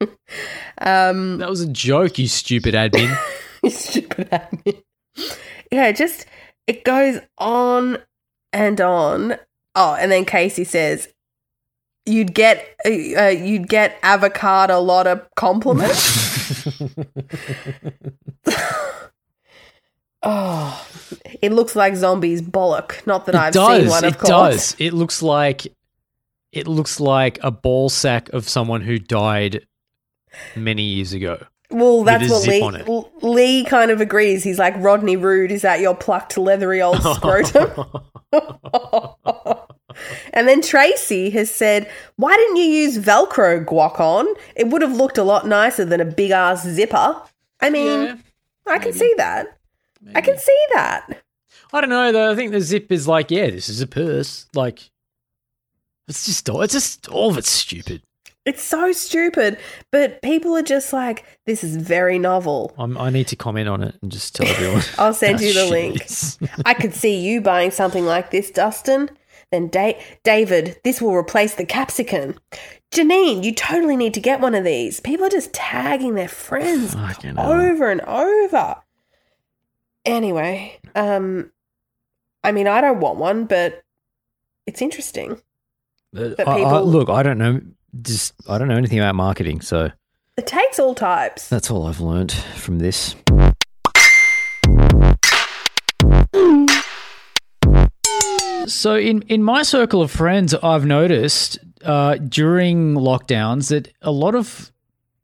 um, 0.80 1.38
That 1.38 1.50
was 1.50 1.60
a 1.60 1.66
joke, 1.68 2.18
you 2.18 2.28
stupid 2.28 2.74
admin. 2.74 3.16
You 3.64 3.70
stupid 3.70 4.30
admin. 4.30 4.82
Yeah, 5.70 5.92
just 5.92 6.26
it 6.66 6.84
goes 6.84 7.18
on 7.38 7.98
and 8.52 8.80
on. 8.80 9.36
Oh, 9.74 9.94
and 9.94 10.10
then 10.10 10.24
Casey 10.24 10.64
says, 10.64 11.08
"You'd 12.06 12.34
get 12.34 12.64
uh, 12.84 12.90
uh, 13.24 13.28
you'd 13.28 13.68
get 13.68 13.98
avocado 14.02 14.78
a 14.78 14.80
lot 14.80 15.06
of 15.06 15.28
compliments." 15.34 16.66
Oh, 20.22 20.86
it 21.40 21.52
looks 21.52 21.74
like 21.76 21.94
zombies 21.96 22.42
bollock. 22.42 23.06
Not 23.06 23.26
that 23.26 23.34
it 23.34 23.40
I've 23.40 23.52
does. 23.52 23.80
seen 23.82 23.88
one, 23.88 24.04
of 24.04 24.18
course. 24.18 24.28
it 24.28 24.32
course. 24.32 24.54
does. 24.72 24.76
It 24.78 24.92
looks 24.92 25.22
like 25.22 25.66
it 26.52 26.66
looks 26.66 27.00
like 27.00 27.38
a 27.42 27.50
ball 27.50 27.88
sack 27.88 28.28
of 28.30 28.48
someone 28.48 28.80
who 28.82 28.98
died 28.98 29.66
many 30.56 30.82
years 30.82 31.12
ago. 31.12 31.44
Well, 31.70 32.04
that's 32.04 32.28
what 32.28 32.46
Lee 32.46 32.60
on 32.60 32.74
it. 32.76 32.86
L- 32.86 33.10
Lee 33.22 33.64
kind 33.64 33.90
of 33.90 34.00
agrees. 34.02 34.44
He's 34.44 34.58
like 34.58 34.74
Rodney 34.76 35.16
Rude. 35.16 35.50
Is 35.50 35.62
that 35.62 35.80
your 35.80 35.94
plucked 35.96 36.36
leathery 36.36 36.82
old 36.82 37.00
scrotum? 37.16 37.86
and 40.34 40.46
then 40.48 40.60
Tracy 40.60 41.30
has 41.30 41.50
said, 41.50 41.88
"Why 42.16 42.36
didn't 42.36 42.56
you 42.56 42.64
use 42.64 42.98
Velcro 42.98 43.64
guac 43.64 43.98
on? 44.00 44.26
It 44.54 44.68
would 44.68 44.82
have 44.82 44.92
looked 44.96 45.16
a 45.18 45.22
lot 45.24 45.46
nicer 45.46 45.84
than 45.86 46.00
a 46.00 46.04
big 46.04 46.30
ass 46.30 46.62
zipper." 46.66 47.20
I 47.60 47.70
mean, 47.70 48.02
Yeah, 48.02 48.16
I 48.66 48.78
can 48.78 48.92
see 48.92 49.14
that. 49.16 49.58
I 50.14 50.20
can 50.20 50.38
see 50.38 50.66
that. 50.74 51.22
I 51.72 51.80
don't 51.80 51.90
know 51.90 52.12
though. 52.12 52.32
I 52.32 52.34
think 52.34 52.52
the 52.52 52.60
zip 52.60 52.90
is 52.92 53.08
like, 53.08 53.30
yeah, 53.30 53.48
this 53.50 53.68
is 53.68 53.80
a 53.80 53.86
purse. 53.86 54.46
Like, 54.54 54.90
it's 56.08 56.26
just 56.26 56.48
all. 56.48 56.62
It's 56.62 56.72
just 56.74 57.08
all 57.08 57.30
of 57.30 57.38
it's 57.38 57.50
stupid. 57.50 58.02
It's 58.44 58.62
so 58.62 58.90
stupid, 58.90 59.56
but 59.92 60.20
people 60.20 60.56
are 60.56 60.62
just 60.62 60.92
like, 60.92 61.24
"This 61.46 61.62
is 61.62 61.76
very 61.76 62.18
novel." 62.18 62.74
I'm, 62.76 62.98
I 62.98 63.10
need 63.10 63.28
to 63.28 63.36
comment 63.36 63.68
on 63.68 63.82
it 63.84 63.94
and 64.02 64.10
just 64.10 64.34
tell 64.34 64.48
everyone. 64.48 64.82
I'll 64.98 65.14
send 65.14 65.40
you 65.40 65.54
the 65.54 65.66
link. 65.66 66.04
I 66.66 66.74
could 66.74 66.92
see 66.92 67.16
you 67.20 67.40
buying 67.40 67.70
something 67.70 68.04
like 68.04 68.32
this, 68.32 68.50
Dustin. 68.50 69.10
Then 69.52 69.68
da- 69.68 70.00
David, 70.24 70.80
this 70.82 71.00
will 71.00 71.14
replace 71.14 71.54
the 71.54 71.64
capsicum. 71.66 72.34
Janine, 72.90 73.44
you 73.44 73.54
totally 73.54 73.96
need 73.96 74.14
to 74.14 74.20
get 74.20 74.40
one 74.40 74.54
of 74.54 74.64
these. 74.64 74.98
People 74.98 75.26
are 75.26 75.30
just 75.30 75.52
tagging 75.52 76.14
their 76.14 76.28
friends 76.28 76.94
Fucking 76.94 77.38
uh, 77.38 77.42
hell. 77.42 77.52
over 77.52 77.90
and 77.90 78.00
over. 78.02 78.76
Anyway, 80.04 80.78
um, 80.94 81.50
I 82.42 82.50
mean, 82.52 82.66
I 82.66 82.80
don't 82.80 83.00
want 83.00 83.18
one, 83.18 83.44
but 83.44 83.82
it's 84.66 84.82
interesting. 84.82 85.32
Uh, 86.16 86.30
But 86.36 86.48
I- 86.48 86.52
I- 86.52 86.56
people- 86.56 86.86
look, 86.86 87.08
I 87.08 87.22
don't 87.22 87.38
know. 87.38 87.60
Just 88.00 88.34
I 88.48 88.58
don't 88.58 88.68
know 88.68 88.76
anything 88.76 88.98
about 88.98 89.14
marketing, 89.14 89.60
so 89.60 89.90
It 90.36 90.46
takes 90.46 90.78
all 90.78 90.94
types. 90.94 91.48
that's 91.48 91.70
all 91.70 91.86
I've 91.86 92.00
learned 92.00 92.32
from 92.32 92.78
this. 92.78 93.14
So 98.66 98.94
in 98.94 99.22
in 99.22 99.42
my 99.42 99.62
circle 99.62 100.00
of 100.02 100.10
friends, 100.10 100.54
I've 100.54 100.86
noticed 100.86 101.58
uh, 101.84 102.14
during 102.16 102.94
lockdowns 102.94 103.68
that 103.70 103.92
a 104.02 104.10
lot 104.12 104.34
of 104.34 104.72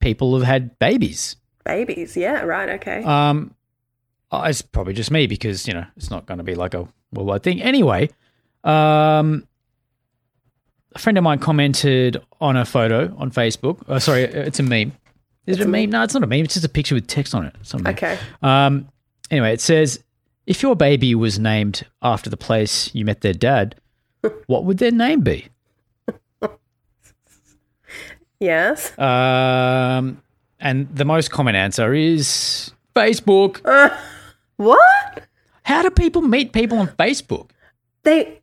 people 0.01 0.37
have 0.37 0.47
had 0.47 0.79
babies. 0.79 1.37
Babies. 1.65 2.17
Yeah, 2.17 2.43
right. 2.43 2.69
Okay. 2.81 3.03
Um, 3.05 3.55
uh, 4.31 4.47
it's 4.49 4.63
probably 4.63 4.95
just 4.95 5.11
me 5.11 5.27
because 5.27 5.67
you 5.67 5.75
know 5.75 5.85
it's 5.97 6.11
not 6.11 6.27
going 6.27 6.39
to 6.39 6.45
be 6.45 6.55
like 6.55 6.75
a 6.75 6.87
worldwide 7.13 7.43
thing 7.43 7.63
anyway. 7.63 8.09
Um, 8.65 9.47
a 10.95 10.99
friend 10.99 11.17
of 11.17 11.25
mine 11.25 11.39
commented 11.39 12.21
on 12.41 12.57
a 12.57 12.65
photo 12.65 13.15
on 13.19 13.31
Facebook. 13.31 13.83
Oh, 13.89 13.99
sorry, 13.99 14.23
it's 14.23 14.59
a 14.59 14.63
meme. 14.63 14.93
Is 15.47 15.59
it 15.59 15.65
a 15.65 15.69
meme? 15.69 15.91
No, 15.91 16.03
it's 16.03 16.15
not 16.15 16.23
a 16.23 16.27
meme. 16.27 16.45
It's 16.45 16.55
just 16.55 16.67
a 16.67 16.69
picture 16.69 16.95
with 16.95 17.07
text 17.07 17.35
on 17.35 17.47
it. 17.47 17.55
It's 17.61 17.73
meme. 17.73 17.87
okay. 17.87 18.19
Um, 18.43 18.89
anyway, 19.31 19.53
it 19.53 19.61
says 19.61 20.03
if 20.47 20.63
your 20.63 20.77
baby 20.77 21.15
was 21.15 21.39
named 21.39 21.87
after 22.03 22.29
the 22.29 22.37
place 22.37 22.95
you 22.95 23.05
met 23.05 23.21
their 23.21 23.33
dad, 23.33 23.77
what 24.47 24.65
would 24.65 24.79
their 24.79 24.91
name 24.91 25.21
be? 25.21 25.49
Yes. 28.41 28.97
Um, 28.99 30.23
and 30.61 30.95
the 30.95 31.05
most 31.05 31.31
common 31.31 31.55
answer 31.55 31.93
is 31.95 32.73
Facebook. 32.95 33.61
What? 34.59 35.25
How 35.63 35.83
do 35.83 35.91
people 35.91 36.23
meet 36.23 36.53
people 36.53 36.79
on 36.79 36.89
Facebook? 36.89 37.51
They. 38.03 38.41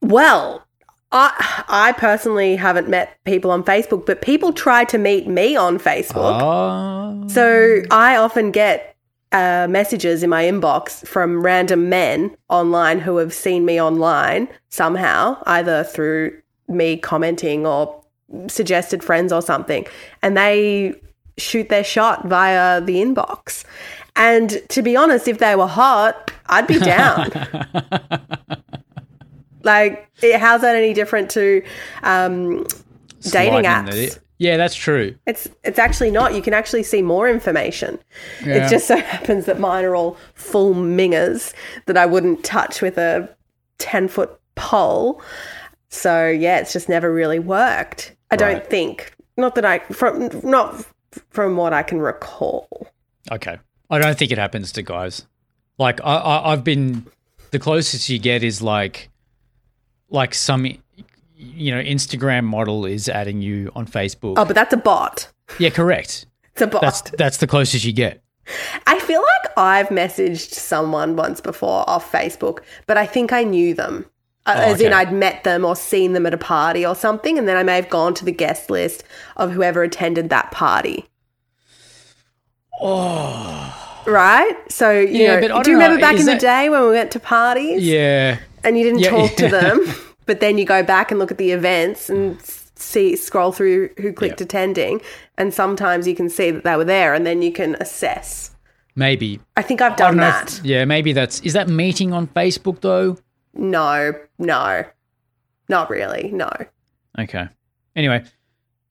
Well, 0.00 0.64
I 1.12 1.64
I 1.68 1.92
personally 1.92 2.56
haven't 2.56 2.88
met 2.88 3.16
people 3.24 3.50
on 3.50 3.62
Facebook, 3.64 4.06
but 4.06 4.22
people 4.22 4.52
try 4.52 4.84
to 4.84 4.98
meet 4.98 5.26
me 5.26 5.56
on 5.56 5.78
Facebook. 5.78 6.40
Oh, 6.42 7.28
So 7.28 7.82
I 7.90 8.16
often 8.16 8.50
get 8.50 8.96
uh, 9.32 9.66
messages 9.68 10.22
in 10.22 10.30
my 10.30 10.44
inbox 10.44 11.06
from 11.06 11.42
random 11.42 11.88
men 11.88 12.36
online 12.48 13.00
who 13.00 13.16
have 13.16 13.34
seen 13.34 13.64
me 13.64 13.80
online 13.80 14.48
somehow, 14.68 15.42
either 15.46 15.84
through 15.84 16.40
me 16.68 16.96
commenting 16.96 17.66
or 17.66 18.02
suggested 18.46 19.02
friends 19.02 19.32
or 19.32 19.42
something, 19.42 19.86
and 20.22 20.36
they 20.36 20.94
shoot 21.36 21.68
their 21.68 21.84
shot 21.84 22.26
via 22.28 22.80
the 22.80 22.96
inbox. 22.96 23.64
And 24.16 24.62
to 24.68 24.82
be 24.82 24.96
honest, 24.96 25.28
if 25.28 25.38
they 25.38 25.56
were 25.56 25.66
hot, 25.66 26.30
I'd 26.46 26.66
be 26.66 26.78
down. 26.78 27.30
like, 29.62 30.08
how's 30.36 30.60
that 30.60 30.76
any 30.76 30.94
different 30.94 31.30
to 31.32 31.62
um, 32.02 32.66
dating 33.22 33.64
apps? 33.64 34.18
yeah, 34.38 34.56
that's 34.56 34.74
true. 34.74 35.16
It's 35.26 35.48
it's 35.62 35.78
actually 35.78 36.10
not. 36.10 36.34
You 36.34 36.42
can 36.42 36.54
actually 36.54 36.82
see 36.82 37.02
more 37.02 37.28
information. 37.28 37.98
Yeah. 38.44 38.66
It 38.66 38.70
just 38.70 38.86
so 38.86 38.96
happens 38.96 39.46
that 39.46 39.58
mine 39.58 39.84
are 39.84 39.94
all 39.94 40.16
full 40.34 40.74
mingers 40.74 41.52
that 41.86 41.96
I 41.96 42.06
wouldn't 42.06 42.44
touch 42.44 42.82
with 42.82 42.98
a 42.98 43.28
ten 43.78 44.08
foot 44.08 44.38
pole. 44.54 45.22
So 45.88 46.28
yeah, 46.28 46.58
it's 46.58 46.72
just 46.72 46.88
never 46.88 47.12
really 47.12 47.38
worked. 47.38 48.14
I 48.30 48.36
don't 48.36 48.66
think. 48.66 49.14
Not 49.36 49.54
that 49.54 49.64
I 49.64 49.78
from 49.78 50.28
not 50.42 50.84
from 51.30 51.56
what 51.56 51.72
I 51.72 51.82
can 51.82 52.00
recall. 52.00 52.88
Okay. 53.30 53.58
I 53.90 53.98
don't 53.98 54.18
think 54.18 54.30
it 54.32 54.38
happens 54.38 54.72
to 54.72 54.82
guys. 54.82 55.26
Like 55.78 56.00
I, 56.02 56.16
I 56.16 56.52
I've 56.52 56.64
been 56.64 57.06
the 57.50 57.58
closest 57.58 58.08
you 58.08 58.18
get 58.18 58.42
is 58.42 58.62
like 58.62 59.10
like 60.08 60.34
some 60.34 60.66
you 61.36 61.74
know 61.74 61.80
Instagram 61.82 62.44
model 62.44 62.86
is 62.86 63.08
adding 63.08 63.42
you 63.42 63.70
on 63.74 63.86
Facebook. 63.86 64.34
Oh, 64.38 64.44
but 64.44 64.54
that's 64.54 64.72
a 64.72 64.76
bot. 64.78 65.28
yeah, 65.58 65.70
correct. 65.70 66.26
It's 66.52 66.62
a 66.62 66.66
bot. 66.66 66.80
That's 66.82 67.00
that's 67.18 67.36
the 67.38 67.46
closest 67.46 67.84
you 67.84 67.92
get. 67.92 68.22
I 68.86 68.98
feel 69.00 69.20
like 69.22 69.52
I've 69.58 69.88
messaged 69.88 70.50
someone 70.52 71.16
once 71.16 71.40
before 71.40 71.88
off 71.88 72.10
Facebook, 72.12 72.60
but 72.86 72.96
I 72.98 73.06
think 73.06 73.32
I 73.32 73.42
knew 73.44 73.74
them. 73.74 74.06
Uh, 74.46 74.54
Oh, 74.58 74.60
As 74.72 74.80
in. 74.82 74.92
I'd 74.92 75.12
met 75.12 75.42
them 75.44 75.64
or 75.64 75.74
seen 75.74 76.12
them 76.12 76.26
at 76.26 76.34
a 76.34 76.38
party 76.38 76.84
or 76.84 76.94
something, 76.94 77.38
and 77.38 77.48
then 77.48 77.56
I 77.56 77.62
may 77.62 77.76
have 77.76 77.88
gone 77.88 78.12
to 78.14 78.24
the 78.26 78.32
guest 78.32 78.68
list 78.68 79.02
of 79.38 79.52
whoever 79.52 79.82
attended 79.82 80.28
that 80.28 80.50
party. 80.50 81.06
Oh. 82.80 84.02
Right? 84.06 84.54
So, 84.70 84.90
you 84.90 85.22
Yeah, 85.22 85.40
but 85.40 85.50
I 85.50 85.56
know, 85.56 85.62
do 85.62 85.70
you 85.70 85.76
don't 85.76 85.80
know, 85.88 85.94
remember 85.96 86.00
back 86.00 86.20
in 86.20 86.26
the 86.26 86.36
day 86.36 86.68
when 86.68 86.82
we 86.82 86.90
went 86.90 87.10
to 87.12 87.20
parties 87.20 87.82
Yeah. 87.82 88.38
and 88.62 88.76
you 88.76 88.84
didn't 88.84 89.00
Yeah, 89.00 89.10
talk 89.10 89.34
to 89.36 89.48
them, 89.48 89.80
but 90.26 90.40
then 90.40 90.58
you 90.58 90.64
go 90.64 90.82
back 90.82 91.10
and 91.10 91.18
look 91.18 91.30
at 91.30 91.38
the 91.38 91.52
events 91.52 92.10
and 92.10 92.38
see, 92.76 93.16
scroll 93.16 93.52
through 93.52 93.90
who 93.98 94.12
clicked 94.12 94.40
Yeah. 94.40 94.44
attending, 94.44 95.00
and 95.38 95.54
sometimes 95.54 96.06
you 96.06 96.14
can 96.14 96.28
see 96.28 96.50
that 96.50 96.64
they 96.64 96.76
were 96.76 96.84
there 96.84 97.14
and 97.14 97.26
then 97.26 97.40
you 97.40 97.52
can 97.52 97.76
assess. 97.80 98.50
Maybe. 98.96 99.40
I 99.56 99.62
think 99.62 99.80
I've 99.80 99.96
done 99.96 100.18
that. 100.18 100.58
if- 100.58 100.64
yeah, 100.64 100.84
maybe 100.84 101.12
that's 101.12 101.40
is 101.40 101.54
that 101.54 101.68
meeting 101.68 102.12
on 102.12 102.26
Facebook 102.28 102.80
though? 102.80 103.16
No, 103.54 104.12
no, 104.38 104.84
not 105.68 105.88
really. 105.90 106.30
No. 106.32 106.50
Okay. 107.18 107.48
Anyway, 107.96 108.24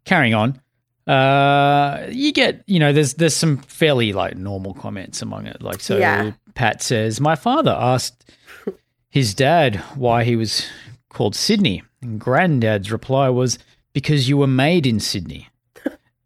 carrying 0.05 0.33
on. 0.33 0.59
Uh, 1.05 2.07
you 2.11 2.31
get 2.31 2.63
you 2.65 2.79
know 2.79 2.93
there's 2.93 3.15
there's 3.15 3.35
some 3.35 3.57
fairly 3.57 4.13
like 4.13 4.37
normal 4.37 4.73
comments 4.73 5.21
among 5.21 5.45
it. 5.47 5.61
Like 5.61 5.81
so, 5.81 5.97
Yeah. 5.97 6.31
Pat 6.55 6.81
says 6.81 7.19
my 7.19 7.35
father 7.35 7.75
asked 7.77 8.31
his 9.09 9.33
dad 9.33 9.77
why 9.95 10.23
he 10.23 10.35
was 10.35 10.65
called 11.09 11.35
Sydney, 11.35 11.83
and 12.01 12.19
Granddad's 12.19 12.91
reply 12.91 13.29
was 13.29 13.59
because 13.91 14.29
you 14.29 14.37
were 14.37 14.47
made 14.47 14.85
in 14.87 14.99
Sydney, 14.99 15.49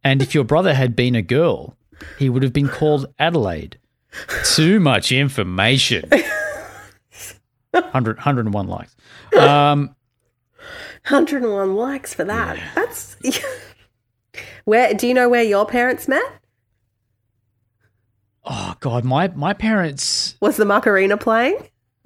and 0.04 0.22
if 0.22 0.36
your 0.36 0.44
brother 0.44 0.74
had 0.74 0.96
been 0.96 1.16
a 1.16 1.22
girl, 1.22 1.76
he 2.20 2.30
would 2.30 2.44
have 2.44 2.54
been 2.54 2.70
called 2.70 3.08
Adelaide. 3.18 3.78
Too 4.46 4.80
much 4.80 5.12
information. 5.12 6.10
100, 7.72 8.18
101 8.18 8.68
likes. 8.68 8.96
Um, 9.38 9.96
101 11.08 11.76
likes 11.76 12.14
for 12.14 12.24
that. 12.24 12.58
That's. 12.76 13.16
where 14.66 14.94
do 14.94 15.08
you 15.08 15.14
know 15.14 15.30
where 15.30 15.44
your 15.44 15.66
parents 15.66 16.08
met? 16.08 16.24
oh 18.48 18.76
God, 18.80 19.04
my 19.04 19.28
my 19.30 19.54
parents. 19.54 20.36
Was 20.40 20.58
the 20.58 20.66
Macarena 20.66 21.18
playing? 21.18 21.58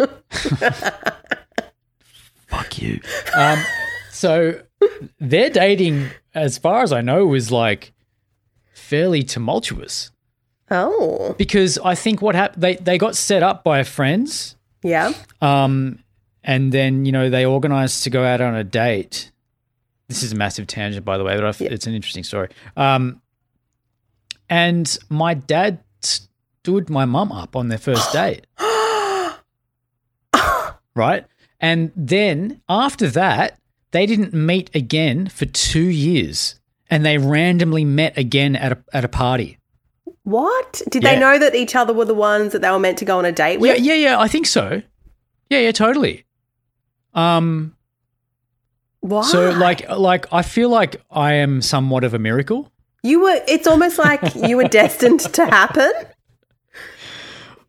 Fuck 2.47 2.81
you. 2.81 2.99
Um, 3.35 3.63
so 4.09 4.61
their 5.19 5.49
dating, 5.49 6.09
as 6.33 6.57
far 6.57 6.81
as 6.83 6.91
I 6.91 7.01
know, 7.01 7.25
was 7.27 7.51
like 7.51 7.93
fairly 8.73 9.23
tumultuous 9.23 10.11
Oh, 10.69 11.35
because 11.37 11.77
I 11.79 11.95
think 11.95 12.21
what 12.21 12.33
happened 12.33 12.63
they 12.63 12.75
they 12.75 12.97
got 12.97 13.15
set 13.17 13.43
up 13.43 13.63
by 13.63 13.83
friends, 13.83 14.55
yeah. 14.83 15.11
um, 15.41 15.99
and 16.43 16.71
then 16.71 17.05
you 17.05 17.11
know 17.11 17.29
they 17.29 17.45
organized 17.45 18.03
to 18.03 18.09
go 18.09 18.23
out 18.23 18.39
on 18.39 18.55
a 18.55 18.63
date. 18.63 19.30
This 20.11 20.23
is 20.23 20.33
a 20.33 20.35
massive 20.35 20.67
tangent, 20.67 21.05
by 21.05 21.17
the 21.17 21.23
way, 21.23 21.39
but 21.39 21.61
it's 21.61 21.87
an 21.87 21.93
interesting 21.93 22.25
story. 22.25 22.49
Um, 22.75 23.21
and 24.49 24.97
my 25.07 25.33
dad 25.33 25.79
stood 26.01 26.89
my 26.89 27.05
mum 27.05 27.31
up 27.31 27.55
on 27.55 27.69
their 27.69 27.77
first 27.77 28.11
date. 28.13 28.45
right? 30.95 31.25
And 31.61 31.93
then 31.95 32.61
after 32.67 33.07
that, 33.11 33.57
they 33.91 34.05
didn't 34.05 34.33
meet 34.33 34.69
again 34.75 35.27
for 35.27 35.45
two 35.45 35.79
years, 35.87 36.59
and 36.89 37.05
they 37.05 37.17
randomly 37.17 37.85
met 37.85 38.17
again 38.17 38.57
at 38.57 38.73
a 38.73 38.77
at 38.91 39.05
a 39.05 39.09
party. 39.09 39.59
What? 40.23 40.81
Did 40.89 41.03
Yeah. 41.03 41.13
they 41.13 41.19
know 41.21 41.39
that 41.39 41.55
each 41.55 41.73
other 41.73 41.93
were 41.93 42.03
the 42.05 42.13
ones 42.13 42.51
that 42.51 42.61
they 42.61 42.69
were 42.69 42.79
meant 42.79 42.97
to 42.97 43.05
go 43.05 43.17
on 43.17 43.23
a 43.25 43.31
date 43.31 43.59
Yeah, 43.61 43.75
yeah, 43.75 43.93
yeah. 43.95 44.19
I 44.19 44.27
think 44.27 44.45
so. 44.45 44.81
Yeah, 45.49 45.59
yeah, 45.59 45.71
totally. 45.71 46.25
Um, 47.13 47.75
Why? 49.01 49.21
so 49.23 49.49
like, 49.51 49.89
like 49.89 50.31
I 50.31 50.41
feel 50.43 50.69
like 50.69 51.01
I 51.11 51.33
am 51.33 51.61
somewhat 51.61 52.03
of 52.03 52.13
a 52.13 52.19
miracle. 52.19 52.71
you 53.03 53.21
were. 53.21 53.41
It's 53.47 53.67
almost 53.67 53.97
like 53.97 54.21
you 54.35 54.57
were 54.57 54.67
destined 54.67 55.19
to 55.21 55.45
happen. 55.45 55.91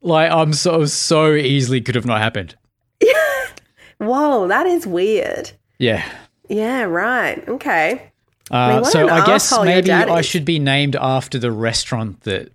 Like 0.02 0.30
I'm 0.30 0.52
so 0.52 0.84
so 0.86 1.32
easily 1.34 1.80
could 1.80 1.94
have 1.94 2.06
not 2.06 2.20
happened. 2.20 2.56
Yeah. 3.00 3.46
Whoa, 3.98 4.48
that 4.48 4.66
is 4.66 4.86
weird. 4.86 5.52
Yeah. 5.78 6.04
Yeah, 6.48 6.82
right. 6.82 7.46
Okay. 7.48 8.10
Uh, 8.50 8.80
what 8.80 8.92
so 8.92 9.04
an 9.06 9.10
I 9.10 9.24
guess 9.24 9.56
maybe 9.62 9.90
I 9.92 10.20
should 10.20 10.44
be 10.44 10.58
named 10.58 10.96
after 10.96 11.38
the 11.38 11.50
restaurant 11.52 12.20
that 12.22 12.52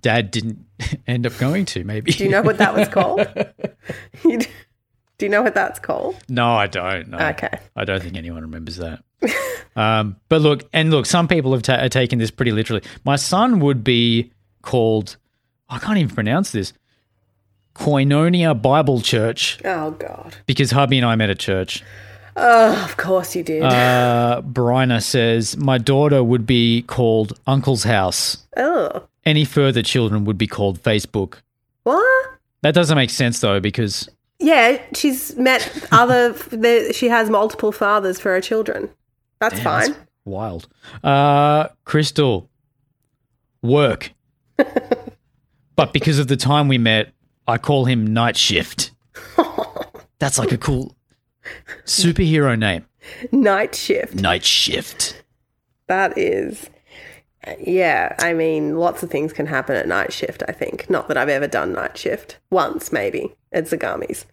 Dad 0.00 0.30
didn't 0.30 0.64
end 1.06 1.26
up 1.26 1.36
going 1.38 1.64
to. 1.66 1.84
Maybe. 1.84 2.12
Do 2.12 2.22
you 2.24 2.30
know 2.30 2.42
what 2.42 2.58
that 2.58 2.74
was 2.76 2.88
called? 2.88 3.26
Do 5.18 5.26
you 5.26 5.30
know 5.30 5.42
what 5.42 5.54
that's 5.54 5.78
called? 5.80 6.16
No, 6.28 6.46
I 6.54 6.66
don't. 6.68 7.08
No. 7.08 7.18
Okay. 7.18 7.58
I 7.76 7.84
don't 7.84 8.00
think 8.02 8.16
anyone 8.16 8.42
remembers 8.42 8.76
that. 8.76 9.02
um, 9.76 10.16
but 10.28 10.40
look, 10.40 10.68
and 10.72 10.90
look, 10.90 11.06
some 11.06 11.26
people 11.26 11.52
have 11.52 11.62
ta- 11.62 11.80
are 11.82 11.88
taken 11.88 12.18
this 12.20 12.30
pretty 12.30 12.52
literally. 12.52 12.82
My 13.04 13.16
son 13.16 13.58
would 13.60 13.82
be 13.82 14.30
called, 14.62 15.16
I 15.68 15.78
can't 15.80 15.98
even 15.98 16.14
pronounce 16.14 16.52
this, 16.52 16.72
Koinonia 17.74 18.60
Bible 18.60 19.00
Church, 19.00 19.58
Oh 19.64 19.92
God. 19.92 20.36
because 20.46 20.70
hubby 20.72 20.98
and 20.98 21.06
I 21.06 21.14
met 21.16 21.30
at 21.30 21.38
church. 21.38 21.82
Oh, 22.36 22.84
of 22.84 22.96
course 22.96 23.34
you 23.34 23.42
did. 23.42 23.62
Uh, 23.64 24.42
Bryna 24.44 25.02
says, 25.02 25.56
My 25.56 25.78
daughter 25.78 26.22
would 26.22 26.46
be 26.46 26.82
called 26.82 27.38
Uncle's 27.46 27.82
House. 27.84 28.46
oh, 28.56 29.04
Any 29.24 29.44
further 29.44 29.82
children 29.82 30.24
would 30.24 30.38
be 30.38 30.46
called 30.46 30.80
Facebook. 30.82 31.34
what? 31.82 32.04
That 32.62 32.74
doesn't 32.74 32.96
make 32.96 33.10
sense 33.10 33.40
though, 33.40 33.58
because 33.60 34.08
Yeah, 34.38 34.80
she's 34.94 35.36
met 35.36 35.86
other. 35.90 36.32
The, 36.32 36.92
she 36.94 37.08
has 37.08 37.28
multiple 37.28 37.72
fathers 37.72 38.20
for 38.20 38.30
her 38.32 38.40
children. 38.40 38.90
That's 39.40 39.56
Damn, 39.56 39.64
fine. 39.64 39.90
that's 39.92 39.98
wild. 40.24 40.68
Uh, 41.02 41.68
Crystal, 41.84 42.48
work. 43.62 44.12
but 45.76 45.92
because 45.92 46.18
of 46.18 46.28
the 46.28 46.36
time 46.36 46.68
we 46.68 46.78
met, 46.78 47.12
I 47.46 47.58
call 47.58 47.84
him 47.84 48.06
Night 48.06 48.36
Shift. 48.36 48.92
That's 50.18 50.38
like 50.38 50.52
a 50.52 50.58
cool 50.58 50.96
superhero 51.84 52.58
name. 52.58 52.84
Night 53.32 53.74
shift. 53.74 54.14
Night 54.16 54.44
Shift. 54.44 55.22
That 55.86 56.18
is. 56.18 56.68
Yeah, 57.60 58.14
I 58.18 58.32
mean, 58.32 58.78
lots 58.78 59.02
of 59.02 59.10
things 59.10 59.32
can 59.32 59.46
happen 59.46 59.76
at 59.76 59.88
night 59.88 60.12
shift, 60.12 60.42
I 60.48 60.52
think. 60.52 60.88
Not 60.90 61.08
that 61.08 61.16
I've 61.16 61.28
ever 61.28 61.46
done 61.46 61.72
night 61.72 61.96
shift. 61.96 62.38
Once, 62.50 62.92
maybe, 62.92 63.34
at 63.52 63.64
Zagame's. 63.64 64.26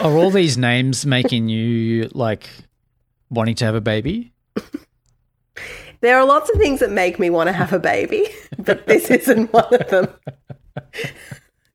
Are 0.00 0.12
all 0.12 0.30
these 0.30 0.58
names 0.70 1.06
making 1.06 1.48
you 1.48 2.10
like 2.12 2.48
wanting 3.30 3.54
to 3.56 3.64
have 3.64 3.74
a 3.74 3.80
baby? 3.80 4.32
There 6.00 6.18
are 6.18 6.24
lots 6.24 6.48
of 6.50 6.56
things 6.56 6.80
that 6.80 6.90
make 6.90 7.18
me 7.18 7.28
want 7.28 7.48
to 7.48 7.52
have 7.52 7.72
a 7.72 7.78
baby, 7.78 8.28
but 8.58 8.86
this 8.86 9.10
isn't 9.10 9.52
one 9.52 9.74
of 9.74 9.88
them. 9.88 10.08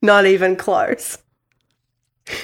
Not 0.01 0.25
even 0.25 0.55
close. 0.55 1.17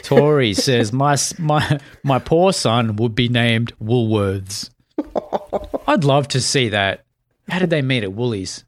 Tori 0.04 0.54
says 0.54 0.94
my 0.94 1.18
my 1.40 1.80
my 2.04 2.20
poor 2.20 2.54
son 2.54 2.96
would 2.98 3.16
be 3.16 3.30
named 3.30 3.74
Woolworths. 3.82 4.70
I'd 5.88 6.04
love 6.04 6.28
to 6.30 6.42
see 6.42 6.70
that. 6.70 7.04
How 7.50 7.60
did 7.60 7.70
they 7.70 7.82
meet 7.82 8.04
at 8.04 8.14
Woolies? 8.14 8.64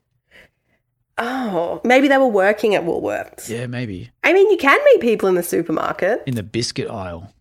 Oh, 1.18 1.80
maybe 1.84 2.08
they 2.08 2.18
were 2.18 2.28
working 2.28 2.76
at 2.76 2.84
Woolworths. 2.84 3.48
Yeah, 3.48 3.68
maybe 3.68 4.12
I 4.24 4.34
mean, 4.34 4.50
you 4.50 4.58
can 4.58 4.80
meet 4.86 5.02
people 5.02 5.30
in 5.30 5.36
the 5.36 5.44
supermarket. 5.44 6.24
in 6.26 6.36
the 6.36 6.44
biscuit 6.44 6.90
aisle. 6.90 7.32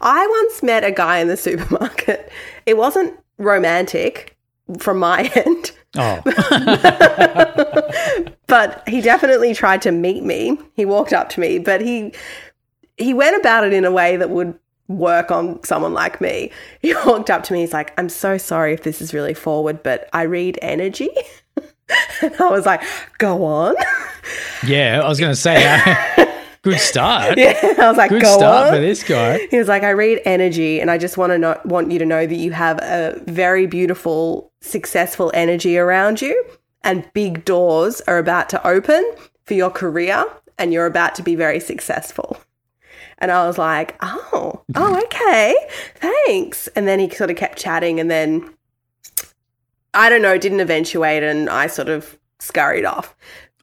I 0.00 0.26
once 0.26 0.62
met 0.62 0.84
a 0.84 0.92
guy 0.92 1.18
in 1.18 1.28
the 1.28 1.36
supermarket. 1.36 2.30
It 2.64 2.76
wasn't 2.76 3.18
romantic 3.38 4.36
from 4.78 4.98
my 5.00 5.22
end, 5.34 5.72
Oh, 5.96 6.20
but 8.46 8.82
he 8.88 9.00
definitely 9.00 9.54
tried 9.54 9.82
to 9.82 9.92
meet 9.92 10.22
me. 10.24 10.58
He 10.74 10.84
walked 10.84 11.12
up 11.12 11.28
to 11.30 11.40
me, 11.40 11.58
but 11.58 11.80
he 11.80 12.12
he 12.96 13.14
went 13.14 13.36
about 13.36 13.64
it 13.64 13.72
in 13.72 13.84
a 13.84 13.90
way 13.90 14.16
that 14.16 14.30
would 14.30 14.58
work 14.88 15.30
on 15.30 15.62
someone 15.64 15.94
like 15.94 16.20
me. 16.20 16.50
He 16.80 16.94
walked 17.06 17.30
up 17.30 17.42
to 17.44 17.52
me. 17.52 17.60
He's 17.60 17.72
like, 17.72 17.98
"I'm 17.98 18.08
so 18.08 18.38
sorry 18.38 18.74
if 18.74 18.82
this 18.82 19.00
is 19.00 19.14
really 19.14 19.34
forward, 19.34 19.82
but 19.82 20.08
I 20.12 20.22
read 20.22 20.58
energy." 20.62 21.10
and 22.22 22.34
I 22.40 22.50
was 22.50 22.66
like, 22.66 22.82
"Go 23.18 23.44
on." 23.44 23.74
yeah. 24.66 25.00
I 25.02 25.08
was 25.08 25.18
going 25.18 25.32
to 25.32 25.36
say, 25.36 25.64
uh, 25.64 26.26
good 26.62 26.80
start. 26.80 27.38
yeah, 27.38 27.58
I 27.78 27.88
was 27.88 27.96
like, 27.96 28.10
Good 28.10 28.22
"Go 28.22 28.36
start 28.36 28.66
on." 28.66 28.72
for 28.74 28.80
this 28.80 29.02
guy. 29.02 29.46
He 29.50 29.58
was 29.58 29.68
like, 29.68 29.82
I 29.82 29.90
read 29.90 30.20
energy, 30.24 30.80
and 30.80 30.90
I 30.90 30.98
just 30.98 31.16
want 31.16 31.30
to 31.30 31.38
know, 31.38 31.60
want 31.64 31.92
you 31.92 31.98
to 31.98 32.06
know 32.06 32.26
that 32.26 32.34
you 32.34 32.52
have 32.52 32.78
a 32.82 33.20
very 33.26 33.66
beautiful, 33.66 34.50
successful 34.60 35.30
energy 35.34 35.78
around 35.78 36.20
you, 36.20 36.44
and 36.82 37.08
big 37.12 37.44
doors 37.44 38.00
are 38.02 38.18
about 38.18 38.48
to 38.50 38.66
open 38.66 39.04
for 39.44 39.54
your 39.54 39.70
career, 39.70 40.24
and 40.58 40.72
you're 40.72 40.86
about 40.86 41.14
to 41.16 41.22
be 41.22 41.34
very 41.34 41.60
successful. 41.60 42.38
And 43.18 43.30
I 43.30 43.46
was 43.46 43.58
like, 43.58 43.96
oh, 44.00 44.62
oh, 44.74 45.02
okay, 45.04 45.54
thanks. 45.96 46.68
And 46.68 46.86
then 46.88 46.98
he 46.98 47.08
sort 47.10 47.30
of 47.30 47.36
kept 47.36 47.58
chatting, 47.58 48.00
and 48.00 48.10
then 48.10 48.52
I 49.94 50.08
don't 50.08 50.22
know, 50.22 50.36
didn't 50.38 50.60
eventuate, 50.60 51.22
and 51.22 51.48
I 51.48 51.68
sort 51.68 51.88
of 51.88 52.18
scurried 52.40 52.84
off. 52.84 53.14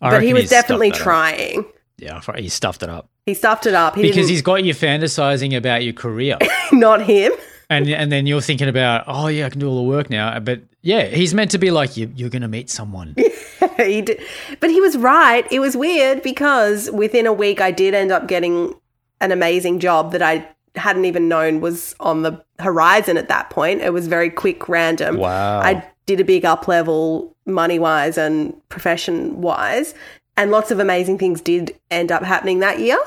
I 0.01 0.09
but 0.09 0.23
he 0.23 0.33
was 0.33 0.49
definitely 0.49 0.91
up. 0.91 0.97
trying. 0.97 1.65
Yeah, 1.97 2.19
he 2.35 2.49
stuffed 2.49 2.81
it 2.81 2.89
up 2.89 3.09
He 3.27 3.35
stuffed 3.35 3.67
it 3.67 3.75
up. 3.75 3.95
He 3.95 4.01
because 4.01 4.15
didn't, 4.15 4.29
he's 4.29 4.41
got 4.41 4.63
you 4.63 4.73
fantasizing 4.73 5.55
about 5.55 5.83
your 5.83 5.93
career, 5.93 6.37
not 6.71 7.03
him. 7.03 7.31
and 7.69 7.87
and 7.87 8.11
then 8.11 8.25
you're 8.25 8.41
thinking 8.41 8.67
about, 8.67 9.03
oh 9.07 9.27
yeah, 9.27 9.45
I 9.45 9.49
can 9.49 9.59
do 9.59 9.69
all 9.69 9.77
the 9.77 9.87
work 9.87 10.09
now. 10.09 10.39
But 10.39 10.61
yeah, 10.81 11.05
he's 11.05 11.35
meant 11.35 11.51
to 11.51 11.59
be 11.59 11.69
like 11.69 11.97
you. 11.97 12.11
You're 12.15 12.29
going 12.31 12.41
to 12.41 12.47
meet 12.47 12.71
someone. 12.71 13.15
he 13.77 14.01
did, 14.01 14.19
but 14.59 14.71
he 14.71 14.81
was 14.81 14.97
right. 14.97 15.45
It 15.51 15.59
was 15.59 15.77
weird 15.77 16.23
because 16.23 16.89
within 16.89 17.27
a 17.27 17.33
week, 17.33 17.61
I 17.61 17.69
did 17.69 17.93
end 17.93 18.11
up 18.11 18.27
getting 18.27 18.73
an 19.21 19.31
amazing 19.31 19.79
job 19.79 20.11
that 20.11 20.21
I 20.21 20.45
hadn't 20.75 21.05
even 21.05 21.29
known 21.29 21.61
was 21.61 21.95
on 21.99 22.23
the 22.23 22.43
horizon 22.59 23.17
at 23.17 23.29
that 23.29 23.49
point. 23.49 23.81
It 23.81 23.93
was 23.93 24.07
very 24.07 24.29
quick, 24.29 24.67
random. 24.67 25.17
Wow. 25.17 25.61
I 25.61 25.85
did 26.05 26.19
a 26.19 26.25
big 26.25 26.43
up 26.43 26.67
level 26.67 27.35
money 27.45 27.79
wise 27.79 28.17
and 28.17 28.53
profession 28.69 29.41
wise, 29.41 29.93
and 30.35 30.51
lots 30.51 30.71
of 30.71 30.79
amazing 30.79 31.17
things 31.17 31.39
did 31.39 31.79
end 31.89 32.11
up 32.11 32.23
happening 32.23 32.59
that 32.59 32.79
year 32.79 32.97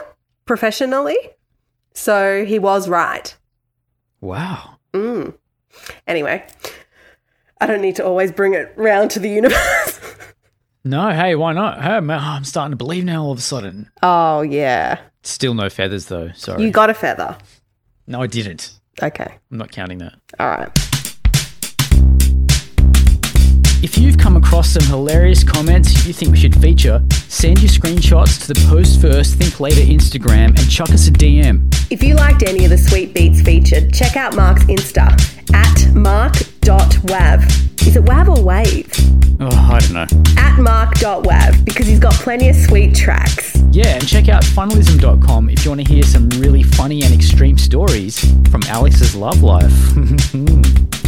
professionally. 0.46 1.18
So 1.92 2.44
he 2.44 2.58
was 2.58 2.88
right. 2.88 3.36
Wow. 4.20 4.78
Mm. 4.92 5.34
Anyway, 6.06 6.46
I 7.60 7.66
don't 7.66 7.80
need 7.80 7.96
to 7.96 8.04
always 8.04 8.30
bring 8.32 8.54
it 8.54 8.72
round 8.76 9.10
to 9.12 9.18
the 9.18 9.28
universe. 9.28 10.00
No, 10.86 11.10
hey, 11.12 11.34
why 11.34 11.54
not? 11.54 11.80
Hey, 11.80 11.96
oh, 11.96 12.10
I'm 12.10 12.44
starting 12.44 12.72
to 12.72 12.76
believe 12.76 13.06
now. 13.06 13.24
All 13.24 13.32
of 13.32 13.38
a 13.38 13.40
sudden, 13.40 13.90
oh 14.02 14.42
yeah. 14.42 15.00
Still 15.24 15.54
no 15.54 15.68
feathers 15.68 16.06
though. 16.06 16.30
Sorry. 16.34 16.62
You 16.62 16.70
got 16.70 16.90
a 16.90 16.94
feather. 16.94 17.36
no, 18.06 18.22
I 18.22 18.26
didn't. 18.26 18.72
Okay. 19.02 19.38
I'm 19.50 19.58
not 19.58 19.72
counting 19.72 19.98
that. 19.98 20.14
All 20.38 20.48
right. 20.48 20.70
If 23.82 23.98
you've 23.98 24.16
come 24.16 24.36
across 24.36 24.70
some 24.70 24.84
hilarious 24.84 25.44
comments 25.44 26.06
you 26.06 26.14
think 26.14 26.30
we 26.32 26.38
should 26.38 26.56
feature, 26.58 27.02
send 27.28 27.60
your 27.60 27.68
screenshots 27.68 28.40
to 28.46 28.54
the 28.54 28.66
Post 28.66 29.00
First 29.02 29.34
Think 29.34 29.60
Later 29.60 29.82
Instagram 29.82 30.58
and 30.58 30.70
chuck 30.70 30.88
us 30.90 31.06
a 31.08 31.10
DM. 31.10 31.68
If 31.90 32.02
you 32.02 32.14
liked 32.14 32.42
any 32.48 32.64
of 32.64 32.70
the 32.70 32.78
sweet 32.78 33.12
beats 33.12 33.42
featured, 33.42 33.92
check 33.92 34.16
out 34.16 34.34
Mark's 34.36 34.64
Insta 34.64 35.10
at 35.52 35.94
mark.wav. 35.94 37.42
Is 37.86 37.96
it 37.96 38.04
wav 38.04 38.28
or 38.28 38.42
wave? 38.42 38.90
Oh, 39.40 39.48
I 39.72 39.78
don't 39.78 39.92
know. 39.92 40.06
At 40.40 40.58
mark.wav 40.58 41.64
because 41.64 41.86
he's 41.86 41.98
got 41.98 42.14
plenty 42.14 42.48
of 42.48 42.56
sweet 42.56 42.94
tracks. 42.94 43.56
Yeah, 43.72 43.88
and 43.94 44.06
check 44.06 44.28
out 44.28 44.42
funnalism.com 44.42 45.50
if 45.50 45.64
you 45.64 45.70
want 45.70 45.86
to 45.86 45.92
hear 45.92 46.02
some 46.02 46.28
really 46.30 46.62
funny 46.62 47.02
and 47.02 47.12
extreme 47.12 47.58
stories 47.58 48.18
from 48.50 48.62
Alex's 48.68 49.14
love 49.14 49.42
life. 49.42 49.72